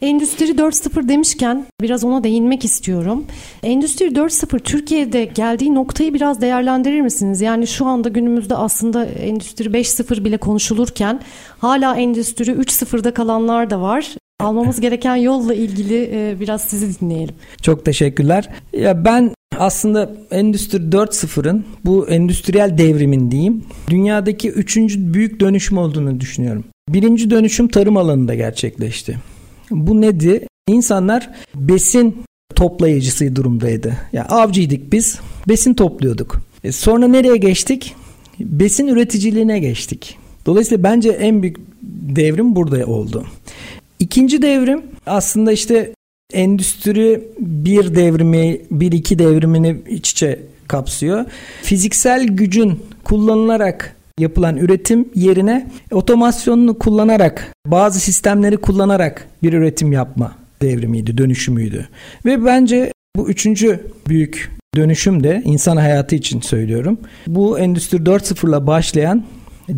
Endüstri 0.02 0.46
4.0 0.46 1.10
demişken 1.10 1.66
biraz 1.82 2.04
ona 2.04 2.24
değinmek 2.24 2.66
istiyorum. 2.66 3.26
Endüstri 3.64 4.06
4.0 4.06 4.60
Türkiye'de 4.60 5.26
geldiği 5.26 5.76
noktayı 5.76 6.14
biraz 6.14 6.42
değerlendirir 6.42 7.02
misiniz? 7.02 7.42
Yani 7.42 7.68
şu 7.68 7.86
anda 7.86 8.10
günümüzde 8.10 8.56
aslında 8.56 9.06
Endüstri 9.06 9.70
5.0 9.70 10.26
bile 10.26 10.38
konuşulurken 10.38 11.20
hala 11.60 11.96
Endüstri 11.96 12.52
3.0'da 12.52 13.14
kalanlar 13.14 13.70
da 13.70 13.82
var. 13.82 14.16
Almamız 14.40 14.82
gereken 14.82 15.16
yolla 15.16 15.54
ilgili 15.54 16.10
e, 16.14 16.40
biraz 16.40 16.62
sizi 16.62 17.00
dinleyelim. 17.00 17.36
Çok 17.62 17.86
teşekkürler. 17.86 18.50
Ya 18.74 19.06
ben 19.06 19.32
aslında 19.58 20.12
Endüstri 20.32 20.78
4.0'ın 20.78 21.66
bu 21.86 22.08
endüstriyel 22.08 22.78
devrimin 22.78 23.32
diyeyim 23.32 23.64
dünyadaki 23.90 24.50
üçüncü 24.50 25.14
büyük 25.14 25.40
dönüşüm 25.40 25.78
olduğunu 25.78 26.20
düşünüyorum. 26.20 26.66
Birinci 26.90 27.30
dönüşüm 27.30 27.68
tarım 27.68 27.98
alanında 27.98 28.36
gerçekleşti. 28.36 29.18
Bu 29.72 30.02
neydi? 30.02 30.48
İnsanlar 30.68 31.30
besin 31.56 32.24
toplayıcısı 32.56 33.36
durumdaydı. 33.36 33.98
Yani 34.14 34.28
avcıydık 34.28 34.92
biz, 34.92 35.20
besin 35.48 35.74
topluyorduk. 35.74 36.42
E 36.64 36.72
sonra 36.72 37.08
nereye 37.08 37.38
geçtik? 37.38 37.96
Besin 38.40 38.88
üreticiliğine 38.88 39.60
geçtik. 39.60 40.18
Dolayısıyla 40.46 40.84
bence 40.84 41.10
en 41.10 41.42
büyük 41.42 41.58
devrim 42.16 42.56
burada 42.56 42.86
oldu. 42.86 43.26
İkinci 44.00 44.42
devrim 44.42 44.82
aslında 45.06 45.52
işte 45.52 45.94
endüstri 46.34 47.24
bir 47.40 47.96
devrimi, 47.96 48.62
bir 48.72 48.92
iki 48.92 49.20
devrimini 49.20 49.78
iç 49.90 50.12
içe 50.12 50.40
kapsıyor. 50.68 51.26
Fiziksel 51.64 52.28
gücün 52.28 52.80
kullanılarak 53.04 53.96
yapılan 54.20 54.58
üretim 54.58 55.10
yerine 55.16 55.68
otomasyonunu 55.92 56.80
kullanarak, 56.80 57.54
bazı 57.68 58.00
sistemleri 58.00 58.58
kullanarak 58.58 59.28
bir 59.44 59.54
üretim 59.54 59.92
yapma 59.92 60.36
devrimiydi, 60.62 61.18
dönüşümüydü. 61.18 61.88
Ve 62.26 62.46
bence 62.46 62.92
bu 63.16 63.30
üçüncü 63.30 63.80
büyük 64.08 64.52
dönüşüm 64.76 65.24
de 65.24 65.42
insan 65.46 65.78
hayatı 65.78 66.16
için 66.16 66.42
söylüyorum. 66.42 66.98
Bu 67.28 67.60
Endüstri 67.60 67.98
4.0'la 67.98 68.68
başlayan 68.68 69.24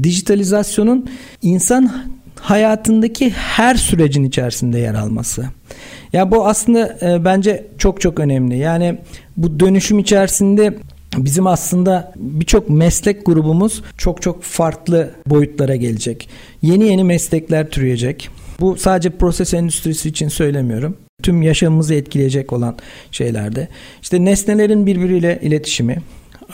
dijitalizasyonun 0.04 1.10
insan 1.42 1.92
hayatındaki 2.40 3.30
her 3.30 3.76
sürecin 3.76 4.24
içerisinde 4.24 4.80
yer 4.80 4.96
alması. 4.96 5.46
Ya 6.14 6.32
bu 6.32 6.48
aslında 6.48 6.98
e, 7.02 7.26
bence 7.26 7.68
çok 7.78 8.02
çok 8.02 8.20
önemli. 8.20 8.58
Yani 8.58 8.98
bu 9.38 9.60
dönüşüm 9.60 10.00
içerisinde 10.00 10.78
bizim 11.18 11.48
aslında 11.48 12.14
birçok 12.16 12.70
meslek 12.70 13.26
grubumuz 13.26 13.84
çok 13.98 14.22
çok 14.22 14.44
farklı 14.44 15.12
boyutlara 15.28 15.76
gelecek. 15.76 16.30
Yeni 16.62 16.88
yeni 16.88 17.04
meslekler 17.04 17.70
türeyecek. 17.70 18.30
Bu 18.60 18.78
sadece 18.78 19.10
proses 19.10 19.54
endüstrisi 19.54 20.10
için 20.10 20.28
söylemiyorum. 20.28 20.98
Tüm 21.24 21.42
yaşamımızı 21.42 21.94
etkileyecek 21.94 22.54
olan 22.54 22.78
şeylerde. 23.12 23.68
İşte 24.02 24.26
nesnelerin 24.26 24.86
birbiriyle 24.86 25.40
iletişimi, 25.42 25.98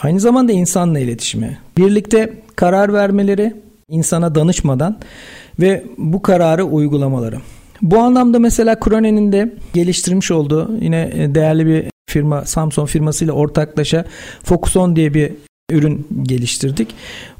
aynı 0.02 0.20
zamanda 0.20 0.52
insanla 0.52 0.98
iletişimi, 0.98 1.58
birlikte 1.78 2.32
karar 2.56 2.92
vermeleri, 2.92 3.54
insana 3.88 4.34
danışmadan 4.34 4.98
ve 5.60 5.84
bu 5.98 6.22
kararı 6.22 6.64
uygulamaları. 6.64 7.36
Bu 7.82 7.98
anlamda 7.98 8.38
mesela 8.38 8.80
Krone'nin 8.80 9.32
de 9.32 9.54
geliştirmiş 9.74 10.30
olduğu 10.30 10.76
yine 10.80 11.34
değerli 11.34 11.66
bir 11.66 11.95
firma 12.16 12.44
Samsung 12.44 12.88
firmasıyla 12.88 13.32
ortaklaşa 13.32 14.04
Focuson 14.44 14.96
diye 14.96 15.14
bir 15.14 15.32
ürün 15.70 16.06
geliştirdik. 16.22 16.88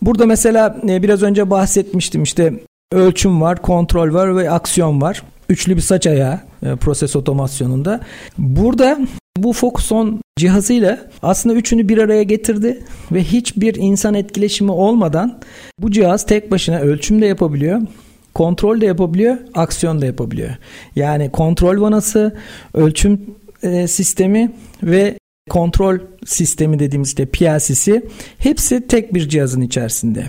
Burada 0.03 0.27
mesela 0.27 0.77
e, 0.89 1.03
biraz 1.03 1.23
önce 1.23 1.51
bahsetmiştim 1.51 2.23
işte 2.23 2.53
ölçüm 2.93 3.41
var, 3.41 3.63
kontrol 3.63 4.15
var 4.15 4.37
ve 4.37 4.51
aksiyon 4.51 5.01
var. 5.01 5.23
Üçlü 5.49 5.77
bir 5.77 5.81
saç 5.81 6.07
ayağı 6.07 6.41
e, 6.63 6.77
proses 6.77 7.17
otomasyonunda. 7.17 8.01
Burada 8.39 8.99
bu 9.39 9.53
Focuson 9.53 10.21
cihazıyla 10.39 10.99
aslında 11.23 11.55
üçünü 11.55 11.89
bir 11.89 11.99
araya 11.99 12.23
getirdi 12.23 12.85
ve 13.13 13.23
hiçbir 13.23 13.75
insan 13.75 14.15
etkileşimi 14.15 14.73
olmadan 14.73 15.39
bu 15.79 15.91
cihaz 15.91 16.27
tek 16.27 16.51
başına 16.51 16.79
ölçüm 16.79 17.23
de 17.23 17.27
yapabiliyor 17.27 17.81
kontrol 18.37 18.81
de 18.81 18.87
yapabiliyor, 18.87 19.37
aksiyon 19.55 20.01
da 20.01 20.07
yapabiliyor. 20.07 20.51
Yani 20.97 21.31
kontrol 21.31 21.81
vanası, 21.81 22.37
ölçüm 22.75 23.21
e, 23.67 23.89
sistemi 23.89 24.53
ve 24.83 25.19
kontrol 25.51 25.99
sistemi 26.25 26.79
dediğimiz 26.79 27.09
işte 27.09 27.27
PLC'si 27.27 28.07
hepsi 28.39 28.87
tek 28.87 29.15
bir 29.15 29.29
cihazın 29.29 29.61
içerisinde. 29.61 30.25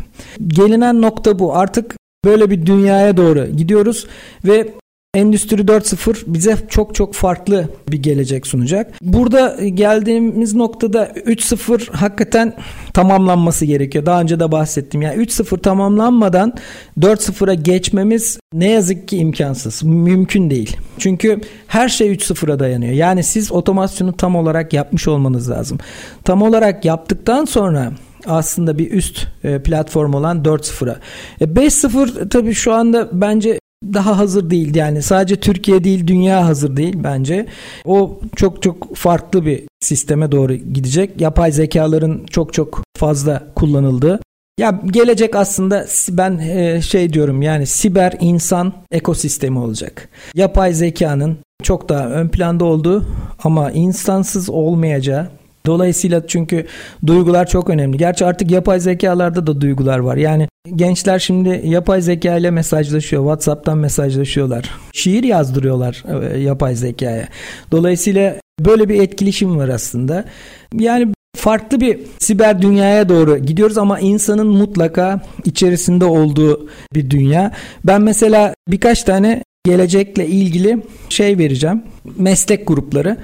Gelinen 0.47 1.01
nokta 1.01 1.39
bu. 1.39 1.55
Artık 1.55 1.95
böyle 2.25 2.49
bir 2.49 2.65
dünyaya 2.65 3.17
doğru 3.17 3.45
gidiyoruz 3.45 4.07
ve 4.45 4.73
Endüstri 5.17 5.61
4.0 5.61 6.23
bize 6.27 6.57
çok 6.69 6.95
çok 6.95 7.13
farklı 7.13 7.69
bir 7.87 8.03
gelecek 8.03 8.47
sunacak. 8.47 8.93
Burada 9.01 9.57
geldiğimiz 9.73 10.55
noktada 10.55 11.05
3.0 11.05 11.91
hakikaten 11.91 12.53
tamamlanması 12.93 13.65
gerekiyor. 13.65 14.05
Daha 14.05 14.21
önce 14.21 14.39
de 14.39 14.51
bahsettim. 14.51 15.01
Yani 15.01 15.23
3.0 15.23 15.61
tamamlanmadan 15.61 16.53
4.0'a 16.99 17.53
geçmemiz 17.53 18.39
ne 18.53 18.69
yazık 18.69 19.07
ki 19.07 19.17
imkansız. 19.17 19.83
Mümkün 19.83 20.49
değil. 20.49 20.77
Çünkü 20.97 21.41
her 21.67 21.89
şey 21.89 22.11
3.0'a 22.11 22.59
dayanıyor. 22.59 22.93
Yani 22.93 23.23
siz 23.23 23.51
otomasyonu 23.51 24.17
tam 24.17 24.35
olarak 24.35 24.73
yapmış 24.73 25.07
olmanız 25.07 25.49
lazım. 25.49 25.77
Tam 26.23 26.41
olarak 26.41 26.85
yaptıktan 26.85 27.45
sonra 27.45 27.91
aslında 28.25 28.77
bir 28.77 28.91
üst 28.91 29.27
e, 29.43 29.63
platform 29.63 30.13
olan 30.13 30.43
4.0'a. 30.43 30.99
5.0 31.41 32.25
e, 32.25 32.29
tabii 32.29 32.53
şu 32.53 32.73
anda 32.73 33.09
bence 33.11 33.59
daha 33.83 34.17
hazır 34.17 34.49
değil 34.49 34.75
yani 34.75 35.01
sadece 35.01 35.35
Türkiye 35.35 35.83
değil 35.83 36.07
dünya 36.07 36.45
hazır 36.45 36.77
değil 36.77 36.95
bence. 37.03 37.45
O 37.85 38.19
çok 38.35 38.61
çok 38.61 38.95
farklı 38.95 39.45
bir 39.45 39.63
sisteme 39.79 40.31
doğru 40.31 40.53
gidecek. 40.53 41.21
Yapay 41.21 41.51
zekaların 41.51 42.25
çok 42.29 42.53
çok 42.53 42.83
fazla 42.97 43.43
kullanıldığı. 43.55 44.19
Ya 44.59 44.81
gelecek 44.85 45.35
aslında 45.35 45.85
ben 46.09 46.37
e, 46.37 46.81
şey 46.81 47.13
diyorum 47.13 47.41
yani 47.41 47.65
siber 47.65 48.13
insan 48.19 48.73
ekosistemi 48.91 49.59
olacak. 49.59 50.09
Yapay 50.35 50.73
zekanın 50.73 51.37
çok 51.63 51.89
daha 51.89 52.09
ön 52.09 52.27
planda 52.27 52.65
olduğu 52.65 53.05
ama 53.43 53.71
insansız 53.71 54.49
olmayacağı 54.49 55.29
Dolayısıyla 55.67 56.27
çünkü 56.27 56.65
duygular 57.07 57.47
çok 57.47 57.69
önemli. 57.69 57.97
Gerçi 57.97 58.25
artık 58.25 58.51
yapay 58.51 58.79
zekalarda 58.79 59.47
da 59.47 59.61
duygular 59.61 59.99
var. 59.99 60.17
Yani 60.17 60.47
gençler 60.75 61.19
şimdi 61.19 61.61
yapay 61.63 62.01
zeka 62.01 62.37
ile 62.37 62.51
mesajlaşıyor. 62.51 63.23
WhatsApp'tan 63.23 63.77
mesajlaşıyorlar. 63.77 64.69
Şiir 64.93 65.23
yazdırıyorlar 65.23 66.03
e, 66.33 66.39
yapay 66.39 66.75
zekaya. 66.75 67.27
Dolayısıyla 67.71 68.35
böyle 68.59 68.89
bir 68.89 69.01
etkileşim 69.01 69.57
var 69.57 69.69
aslında. 69.69 70.25
Yani 70.73 71.07
farklı 71.35 71.81
bir 71.81 71.99
siber 72.19 72.61
dünyaya 72.61 73.09
doğru 73.09 73.37
gidiyoruz 73.37 73.77
ama 73.77 73.99
insanın 73.99 74.47
mutlaka 74.47 75.21
içerisinde 75.45 76.05
olduğu 76.05 76.69
bir 76.93 77.09
dünya. 77.09 77.51
Ben 77.83 78.01
mesela 78.01 78.53
birkaç 78.67 79.03
tane 79.03 79.43
gelecekle 79.65 80.27
ilgili 80.27 80.77
şey 81.09 81.37
vereceğim. 81.37 81.83
Meslek 82.17 82.67
grupları. 82.67 83.17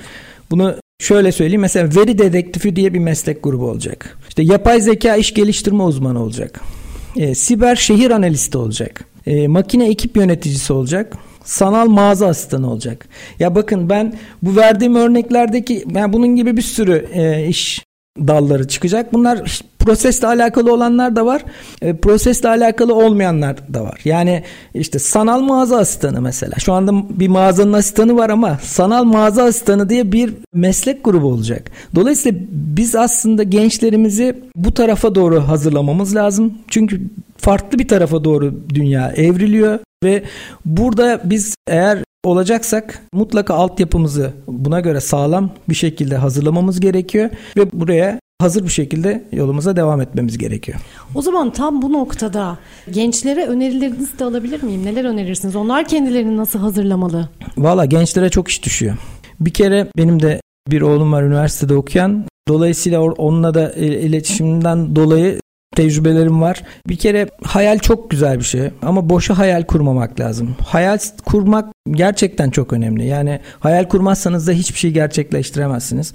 Bunu 0.53 0.75
Şöyle 0.99 1.31
söyleyeyim 1.31 1.61
mesela 1.61 1.89
veri 1.95 2.17
dedektifi 2.17 2.75
diye 2.75 2.93
bir 2.93 2.99
meslek 2.99 3.43
grubu 3.43 3.69
olacak. 3.69 4.17
İşte 4.29 4.43
yapay 4.43 4.81
zeka 4.81 5.15
iş 5.15 5.33
geliştirme 5.33 5.83
uzmanı 5.83 6.23
olacak. 6.23 6.61
E, 7.17 7.35
siber 7.35 7.75
şehir 7.75 8.11
analisti 8.11 8.57
olacak. 8.57 9.05
E, 9.25 9.47
makine 9.47 9.89
ekip 9.89 10.17
yöneticisi 10.17 10.73
olacak. 10.73 11.17
Sanal 11.43 11.87
mağaza 11.87 12.27
asistanı 12.27 12.71
olacak. 12.71 13.07
Ya 13.39 13.55
bakın 13.55 13.89
ben 13.89 14.13
bu 14.41 14.55
verdiğim 14.55 14.95
örneklerdeki 14.95 15.85
yani 15.95 16.13
bunun 16.13 16.35
gibi 16.35 16.57
bir 16.57 16.61
sürü 16.61 17.07
e, 17.13 17.47
iş 17.47 17.85
dalları 18.17 18.67
çıkacak. 18.67 19.13
Bunlar 19.13 19.61
prosesle 19.83 20.27
alakalı 20.27 20.73
olanlar 20.73 21.15
da 21.15 21.25
var. 21.25 21.45
E, 21.81 21.95
prosesle 21.95 22.49
alakalı 22.49 22.95
olmayanlar 22.95 23.73
da 23.73 23.83
var. 23.83 24.01
Yani 24.05 24.43
işte 24.73 24.99
sanal 24.99 25.41
mağaza 25.41 25.77
asistanı 25.77 26.21
mesela. 26.21 26.53
Şu 26.59 26.73
anda 26.73 27.19
bir 27.19 27.27
mağazanın 27.27 27.73
asistanı 27.73 28.17
var 28.17 28.29
ama 28.29 28.59
sanal 28.61 29.03
mağaza 29.03 29.43
asistanı 29.43 29.89
diye 29.89 30.11
bir 30.11 30.33
meslek 30.53 31.03
grubu 31.03 31.27
olacak. 31.27 31.71
Dolayısıyla 31.95 32.39
biz 32.51 32.95
aslında 32.95 33.43
gençlerimizi 33.43 34.35
bu 34.55 34.73
tarafa 34.73 35.15
doğru 35.15 35.47
hazırlamamız 35.47 36.15
lazım. 36.15 36.53
Çünkü 36.67 37.01
farklı 37.37 37.79
bir 37.79 37.87
tarafa 37.87 38.23
doğru 38.23 38.53
dünya 38.69 39.11
evriliyor 39.11 39.79
ve 40.03 40.23
burada 40.65 41.21
biz 41.23 41.55
eğer 41.67 41.99
olacaksak 42.23 43.01
mutlaka 43.13 43.53
altyapımızı 43.53 44.31
buna 44.47 44.79
göre 44.79 44.99
sağlam 44.99 45.49
bir 45.69 45.75
şekilde 45.75 46.17
hazırlamamız 46.17 46.79
gerekiyor 46.79 47.29
ve 47.57 47.71
buraya 47.73 48.19
hazır 48.43 48.63
bir 48.63 48.69
şekilde 48.69 49.23
yolumuza 49.32 49.75
devam 49.75 50.01
etmemiz 50.01 50.38
gerekiyor. 50.38 50.79
O 51.15 51.21
zaman 51.21 51.53
tam 51.53 51.82
bu 51.82 51.93
noktada 51.93 52.58
gençlere 52.91 53.45
önerilerinizi 53.45 54.19
de 54.19 54.23
alabilir 54.23 54.63
miyim? 54.63 54.86
Neler 54.86 55.06
önerirsiniz? 55.06 55.56
Onlar 55.56 55.88
kendilerini 55.88 56.38
nasıl 56.38 56.60
hazırlamalı? 56.60 57.29
Valla 57.58 57.86
gençlere 57.86 58.29
çok 58.29 58.47
iş 58.47 58.65
düşüyor. 58.65 58.97
Bir 59.39 59.51
kere 59.53 59.88
benim 59.97 60.21
de 60.21 60.41
bir 60.71 60.82
oğlum 60.82 61.12
var 61.12 61.23
üniversitede 61.23 61.75
okuyan. 61.75 62.25
Dolayısıyla 62.47 63.01
onunla 63.01 63.53
da 63.53 63.73
iletişimden 63.73 64.95
dolayı 64.95 65.39
tecrübelerim 65.75 66.41
var. 66.41 66.63
Bir 66.88 66.95
kere 66.95 67.27
hayal 67.43 67.79
çok 67.79 68.09
güzel 68.09 68.39
bir 68.39 68.43
şey 68.43 68.62
ama 68.81 69.09
boşa 69.09 69.38
hayal 69.38 69.63
kurmamak 69.63 70.19
lazım. 70.19 70.55
Hayal 70.67 70.97
kurmak 71.25 71.69
gerçekten 71.91 72.49
çok 72.49 72.73
önemli. 72.73 73.07
Yani 73.07 73.39
hayal 73.59 73.88
kurmazsanız 73.88 74.47
da 74.47 74.51
hiçbir 74.51 74.80
şey 74.80 74.91
gerçekleştiremezsiniz. 74.91 76.13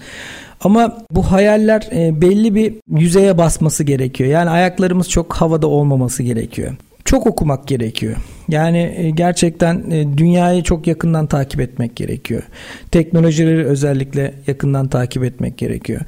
Ama 0.61 0.99
bu 1.11 1.33
hayaller 1.33 1.89
e, 1.93 2.21
belli 2.21 2.55
bir 2.55 2.75
yüzeye 2.91 3.39
basması 3.39 3.85
gerekiyor. 3.85 4.31
Yani 4.31 4.51
ayaklarımız 4.51 5.09
çok 5.09 5.35
havada 5.35 5.67
olmaması 5.67 6.23
gerekiyor 6.23 6.73
çok 7.09 7.27
okumak 7.27 7.69
gerekiyor. 7.69 8.17
Yani 8.49 8.95
e, 8.97 9.11
gerçekten 9.11 9.91
e, 9.91 10.19
dünyayı 10.19 10.63
çok 10.63 10.87
yakından 10.87 11.27
takip 11.27 11.61
etmek 11.61 11.97
gerekiyor. 11.97 12.43
Teknolojileri 12.91 13.67
özellikle 13.67 14.35
yakından 14.47 14.89
takip 14.89 15.25
etmek 15.25 15.59
gerekiyor. 15.59 16.01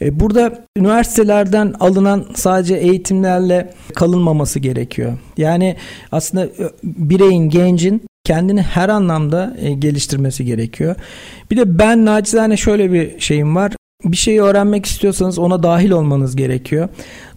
E, 0.00 0.20
burada 0.20 0.64
üniversitelerden 0.76 1.74
alınan 1.80 2.26
sadece 2.34 2.74
eğitimlerle 2.74 3.72
kalınmaması 3.94 4.58
gerekiyor. 4.58 5.18
Yani 5.36 5.76
aslında 6.12 6.48
bireyin, 6.82 7.48
gencin 7.48 8.02
kendini 8.24 8.62
her 8.62 8.88
anlamda 8.88 9.56
geliştirmesi 9.78 10.44
gerekiyor. 10.44 10.96
Bir 11.50 11.56
de 11.56 11.78
ben 11.78 12.04
nacizane 12.04 12.56
şöyle 12.56 12.92
bir 12.92 13.20
şeyim 13.20 13.56
var 13.56 13.72
bir 14.04 14.16
şeyi 14.16 14.42
öğrenmek 14.42 14.86
istiyorsanız 14.86 15.38
ona 15.38 15.62
dahil 15.62 15.90
olmanız 15.90 16.36
gerekiyor. 16.36 16.88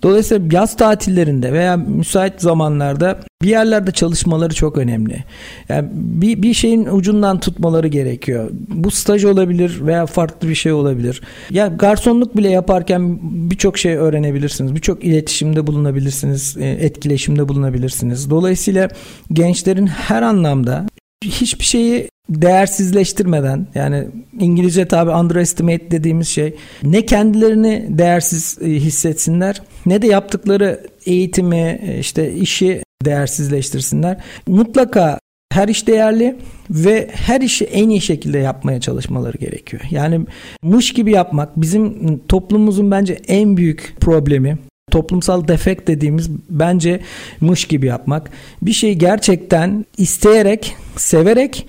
Dolayısıyla 0.03 0.47
yaz 0.51 0.77
tatillerinde 0.77 1.53
veya 1.53 1.77
müsait 1.77 2.41
zamanlarda 2.41 3.19
bir 3.41 3.49
yerlerde 3.49 3.91
çalışmaları 3.91 4.53
çok 4.53 4.77
önemli. 4.77 5.23
Yani 5.69 5.89
bir, 5.93 6.41
bir 6.41 6.53
şeyin 6.53 6.85
ucundan 6.85 7.39
tutmaları 7.39 7.87
gerekiyor. 7.87 8.49
Bu 8.67 8.91
staj 8.91 9.25
olabilir 9.25 9.79
veya 9.81 10.05
farklı 10.05 10.49
bir 10.49 10.55
şey 10.55 10.71
olabilir. 10.71 11.21
Ya 11.49 11.67
garsonluk 11.67 12.37
bile 12.37 12.49
yaparken 12.49 13.19
birçok 13.21 13.77
şey 13.77 13.95
öğrenebilirsiniz. 13.95 14.75
Birçok 14.75 15.03
iletişimde 15.03 15.67
bulunabilirsiniz, 15.67 16.57
e, 16.57 16.69
etkileşimde 16.69 17.49
bulunabilirsiniz. 17.49 18.29
Dolayısıyla 18.29 18.89
gençlerin 19.33 19.87
her 19.87 20.21
anlamda 20.21 20.87
hiçbir 21.25 21.65
şeyi 21.65 22.09
değersizleştirmeden 22.29 23.67
yani 23.75 24.07
İngilizce 24.39 24.87
tabi 24.87 25.11
underestimate 25.11 25.91
dediğimiz 25.91 26.27
şey 26.27 26.55
ne 26.83 27.05
kendilerini 27.05 27.85
değersiz 27.89 28.57
e, 28.61 28.65
hissetsinler 28.65 29.61
ne 29.85 30.01
de 30.01 30.07
yaptıkları 30.07 30.87
eğitimi 31.05 31.79
e, 31.83 31.99
işte 31.99 32.33
işi 32.33 32.83
değersizleştirsinler. 33.05 34.17
Mutlaka 34.47 35.19
her 35.51 35.67
iş 35.67 35.87
değerli 35.87 36.35
ve 36.69 37.09
her 37.13 37.41
işi 37.41 37.65
en 37.65 37.89
iyi 37.89 38.01
şekilde 38.01 38.37
yapmaya 38.37 38.79
çalışmaları 38.81 39.37
gerekiyor. 39.37 39.83
Yani 39.91 40.25
muş 40.61 40.93
gibi 40.93 41.11
yapmak 41.11 41.61
bizim 41.61 42.17
toplumumuzun 42.27 42.91
bence 42.91 43.13
en 43.27 43.57
büyük 43.57 43.95
problemi 43.99 44.57
toplumsal 44.91 45.47
defekt 45.47 45.87
dediğimiz 45.87 46.29
bence 46.49 47.01
mış 47.41 47.65
gibi 47.65 47.85
yapmak. 47.85 48.31
Bir 48.61 48.73
şeyi 48.73 48.97
gerçekten 48.97 49.85
isteyerek, 49.97 50.75
severek 50.97 51.67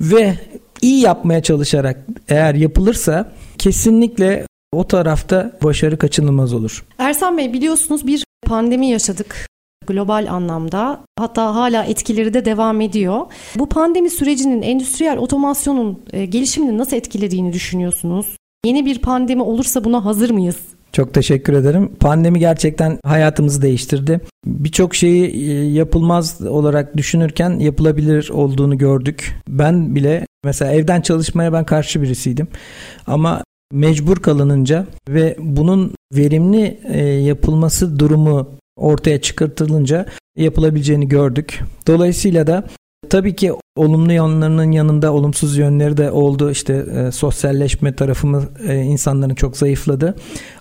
ve 0.00 0.34
iyi 0.82 1.00
yapmaya 1.00 1.42
çalışarak 1.42 2.06
eğer 2.28 2.54
yapılırsa 2.54 3.32
kesinlikle 3.58 4.46
o 4.72 4.86
tarafta 4.86 5.52
başarı 5.62 5.98
kaçınılmaz 5.98 6.52
olur. 6.52 6.84
Ersan 6.98 7.38
Bey 7.38 7.52
biliyorsunuz 7.52 8.06
bir 8.06 8.24
pandemi 8.46 8.86
yaşadık 8.86 9.46
global 9.86 10.26
anlamda. 10.30 11.00
Hatta 11.18 11.54
hala 11.54 11.84
etkileri 11.84 12.34
de 12.34 12.44
devam 12.44 12.80
ediyor. 12.80 13.20
Bu 13.56 13.68
pandemi 13.68 14.10
sürecinin 14.10 14.62
endüstriyel 14.62 15.18
otomasyonun 15.18 16.02
e, 16.12 16.26
gelişimini 16.26 16.78
nasıl 16.78 16.96
etkilediğini 16.96 17.52
düşünüyorsunuz? 17.52 18.36
Yeni 18.64 18.86
bir 18.86 18.98
pandemi 18.98 19.42
olursa 19.42 19.84
buna 19.84 20.04
hazır 20.04 20.30
mıyız? 20.30 20.56
Çok 20.94 21.14
teşekkür 21.14 21.52
ederim. 21.52 21.90
Pandemi 22.00 22.38
gerçekten 22.38 22.98
hayatımızı 23.04 23.62
değiştirdi. 23.62 24.20
Birçok 24.46 24.94
şeyi 24.94 25.50
e, 25.50 25.64
yapılmaz 25.72 26.42
olarak 26.42 26.96
düşünürken 26.96 27.58
yapılabilir 27.58 28.30
olduğunu 28.30 28.78
gördük. 28.78 29.36
Ben 29.48 29.94
bile 29.94 30.26
mesela 30.44 30.72
evden 30.72 31.00
çalışmaya 31.00 31.52
ben 31.52 31.64
karşı 31.64 32.02
birisiydim. 32.02 32.48
Ama 33.06 33.44
mecbur 33.72 34.16
kalınınca 34.16 34.86
ve 35.08 35.36
bunun 35.38 35.94
verimli 36.12 36.80
e, 36.84 36.98
yapılması 37.06 37.98
durumu 37.98 38.50
ortaya 38.76 39.20
çıkartılınca 39.20 40.06
yapılabileceğini 40.36 41.08
gördük. 41.08 41.60
Dolayısıyla 41.86 42.46
da 42.46 42.64
Tabii 43.14 43.36
ki 43.36 43.52
olumlu 43.76 44.12
yanlarının 44.12 44.72
yanında 44.72 45.12
olumsuz 45.12 45.56
yönleri 45.56 45.96
de 45.96 46.10
oldu. 46.10 46.50
İşte 46.50 46.74
e, 46.74 47.10
sosyalleşme 47.10 47.96
tarafımız 47.96 48.44
e, 48.68 48.76
insanların 48.76 49.34
çok 49.34 49.56
zayıfladı. 49.56 50.14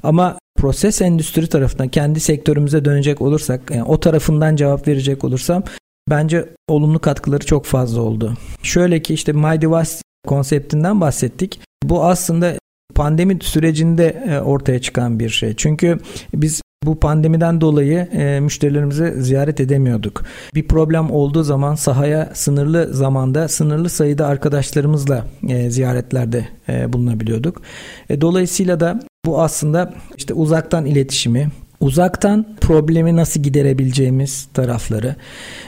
Ama 0.04 0.38
proses 0.58 1.02
endüstri 1.02 1.48
tarafından 1.48 1.88
kendi 1.88 2.20
sektörümüze 2.20 2.86
dönecek 2.86 3.22
olursak, 3.22 3.72
yani 3.72 3.84
o 3.84 4.00
tarafından 4.00 4.56
cevap 4.56 4.88
verecek 4.88 5.24
olursam 5.24 5.64
bence 6.10 6.50
olumlu 6.68 7.00
katkıları 7.00 7.46
çok 7.46 7.66
fazla 7.66 8.02
oldu. 8.02 8.34
Şöyle 8.64 9.02
ki 9.02 9.14
işte 9.14 9.32
My 9.32 9.62
Device 9.62 9.92
konseptinden 10.28 11.02
bahsettik. 11.02 11.60
Bu 11.84 12.06
aslında 12.06 12.54
pandemi 12.96 13.38
sürecinde 13.42 14.24
e, 14.28 14.40
ortaya 14.40 14.82
çıkan 14.82 15.20
bir 15.20 15.30
şey. 15.30 15.54
Çünkü 15.56 16.00
biz 16.34 16.62
bu 16.86 17.00
pandemiden 17.00 17.62
dolayı 17.62 17.98
e, 17.98 18.40
müşterilerimizi 18.40 19.14
ziyaret 19.18 19.60
edemiyorduk. 19.60 20.24
Bir 20.56 20.68
problem 20.68 21.12
olduğu 21.12 21.44
zaman 21.44 21.76
sahaya 21.76 22.30
sınırlı 22.34 22.94
zamanda 22.94 23.48
sınırlı 23.48 23.90
sayıda 23.90 24.28
arkadaşlarımızla 24.28 25.26
e, 25.50 25.70
ziyaretlerde 25.70 26.48
e, 26.70 26.94
bulunabiliyorduk. 26.94 27.62
E, 28.10 28.22
dolayısıyla 28.22 28.80
da 28.80 29.00
bu 29.26 29.42
aslında 29.42 29.94
işte 30.18 30.34
uzaktan 30.34 30.86
iletişimi, 30.86 31.50
uzaktan 31.80 32.46
problemi 32.62 33.16
nasıl 33.16 33.44
giderebileceğimiz 33.44 34.48
tarafları. 34.54 35.16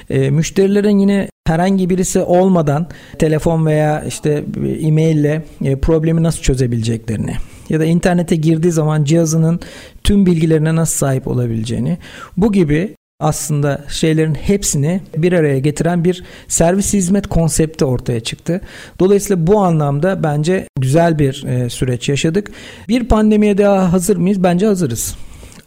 E, 0.10 0.30
müşterilerin 0.30 1.00
yine 1.00 1.30
herhangi 1.48 1.90
birisi 1.90 2.20
olmadan 2.20 2.88
telefon 3.20 3.66
veya 3.66 4.04
işte 4.04 4.44
e-mail 4.80 5.18
ile 5.18 5.44
e, 5.64 5.76
problemi 5.76 6.24
nasıl 6.24 6.42
çözebileceklerini 6.42 7.36
ya 7.70 7.80
da 7.80 7.86
internete 7.86 8.36
girdiği 8.36 8.72
zaman 8.72 9.04
cihazının 9.04 9.60
tüm 10.04 10.26
bilgilerine 10.26 10.76
nasıl 10.76 10.98
sahip 10.98 11.28
olabileceğini 11.28 11.98
bu 12.38 12.52
gibi 12.52 12.96
aslında 13.20 13.84
şeylerin 13.90 14.36
hepsini 14.36 15.02
bir 15.18 15.34
araya 15.34 15.60
getiren 15.60 16.04
bir 16.04 16.24
servis 16.48 16.94
hizmet 16.94 17.28
konsepti 17.28 17.86
ortaya 17.86 18.20
çıktı. 18.20 18.62
Dolayısıyla 19.00 19.48
bu 19.48 19.60
anlamda 19.60 20.24
bence 20.24 20.68
güzel 20.80 21.20
bir 21.20 21.44
e, 21.44 21.70
süreç 21.70 22.10
yaşadık. 22.10 22.52
Bir 22.88 23.04
pandemiye 23.04 23.58
daha 23.58 23.94
hazır 23.94 24.18
mıyız? 24.18 24.44
Bence 24.44 24.66
hazırız. 24.66 25.16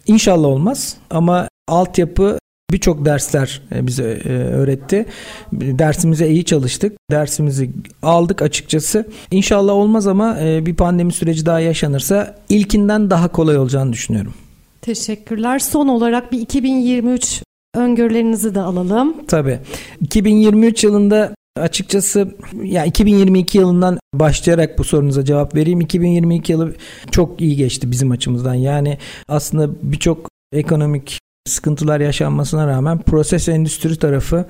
İnşallah 0.07 0.49
olmaz 0.49 0.97
ama 1.11 1.49
altyapı 1.69 2.39
Birçok 2.73 3.05
dersler 3.05 3.63
e, 3.75 3.87
bize 3.87 4.03
e, 4.25 4.29
öğretti. 4.33 5.07
Dersimize 5.53 6.29
iyi 6.29 6.45
çalıştık. 6.45 6.97
Dersimizi 7.11 7.71
aldık 8.03 8.43
açıkçası. 8.43 9.09
İnşallah 9.31 9.73
olmaz 9.73 10.07
ama 10.07 10.41
e, 10.41 10.67
bir 10.67 10.75
pandemi 10.75 11.13
süreci 11.13 11.47
daha 11.47 11.61
yaşanırsa 11.61 12.39
ilkinden 12.49 13.11
daha 13.11 13.29
kolay 13.29 13.59
olacağını 13.59 13.93
düşünüyorum. 13.93 14.35
Teşekkürler. 14.83 15.59
Son 15.59 15.89
olarak 15.89 16.33
bir 16.33 16.41
2023 16.41 17.43
öngörülerinizi 17.75 18.55
de 18.55 18.61
alalım. 18.61 19.27
Tabii. 19.27 19.59
2023 20.01 20.85
yılında 20.85 21.35
Açıkçası 21.57 22.35
ya 22.63 22.85
2022 22.85 23.59
yılından 23.59 23.99
başlayarak 24.15 24.79
bu 24.79 24.85
sorunuza 24.85 25.25
cevap 25.25 25.55
vereyim. 25.55 25.81
2022 25.81 26.53
yılı 26.53 26.75
çok 27.11 27.41
iyi 27.41 27.57
geçti 27.57 27.91
bizim 27.91 28.11
açımızdan. 28.11 28.55
Yani 28.55 28.99
aslında 29.29 29.71
birçok 29.83 30.29
ekonomik 30.53 31.19
sıkıntılar 31.49 32.01
yaşanmasına 32.01 32.67
rağmen 32.67 32.99
proses 32.99 33.49
endüstri 33.49 33.97
tarafı 33.97 34.47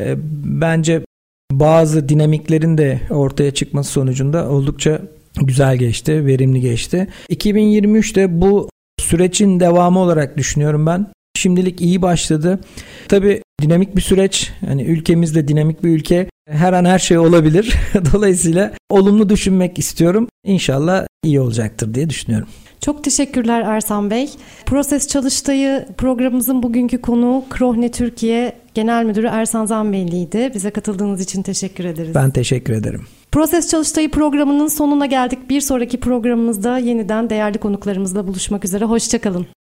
e, 0.00 0.14
bence 0.44 1.02
bazı 1.52 2.08
dinamiklerin 2.08 2.78
de 2.78 3.00
ortaya 3.10 3.50
çıkması 3.50 3.92
sonucunda 3.92 4.48
oldukça 4.48 5.00
güzel 5.42 5.76
geçti, 5.76 6.26
verimli 6.26 6.60
geçti. 6.60 7.08
2023'te 7.30 8.40
bu 8.40 8.68
sürecin 9.00 9.60
devamı 9.60 9.98
olarak 9.98 10.36
düşünüyorum 10.36 10.86
ben. 10.86 11.06
Şimdilik 11.36 11.80
iyi 11.80 12.02
başladı. 12.02 12.60
Tabii 13.08 13.42
dinamik 13.62 13.96
bir 13.96 14.00
süreç. 14.00 14.52
Yani 14.68 14.82
ülkemiz 14.82 15.34
de 15.34 15.48
dinamik 15.48 15.84
bir 15.84 15.88
ülke. 15.88 16.30
Her 16.50 16.72
an 16.72 16.84
her 16.84 16.98
şey 16.98 17.18
olabilir. 17.18 17.74
Dolayısıyla 18.12 18.72
olumlu 18.90 19.28
düşünmek 19.28 19.78
istiyorum. 19.78 20.28
İnşallah 20.44 21.06
iyi 21.24 21.40
olacaktır 21.40 21.94
diye 21.94 22.10
düşünüyorum. 22.10 22.48
Çok 22.80 23.04
teşekkürler 23.04 23.62
Ersan 23.62 24.10
Bey. 24.10 24.30
Proses 24.66 25.08
Çalıştayı 25.08 25.86
programımızın 25.98 26.62
bugünkü 26.62 27.00
konuğu 27.00 27.44
Krohne 27.50 27.90
Türkiye 27.90 28.52
Genel 28.74 29.04
Müdürü 29.04 29.26
Ersan 29.26 29.66
Zanbeyli'ydi. 29.66 30.50
Bize 30.54 30.70
katıldığınız 30.70 31.20
için 31.20 31.42
teşekkür 31.42 31.84
ederiz. 31.84 32.14
Ben 32.14 32.30
teşekkür 32.30 32.72
ederim. 32.72 33.06
Proses 33.32 33.70
Çalıştayı 33.70 34.10
programının 34.10 34.68
sonuna 34.68 35.06
geldik. 35.06 35.50
Bir 35.50 35.60
sonraki 35.60 36.00
programımızda 36.00 36.78
yeniden 36.78 37.30
değerli 37.30 37.58
konuklarımızla 37.58 38.26
buluşmak 38.26 38.64
üzere. 38.64 38.84
Hoşçakalın. 38.84 39.46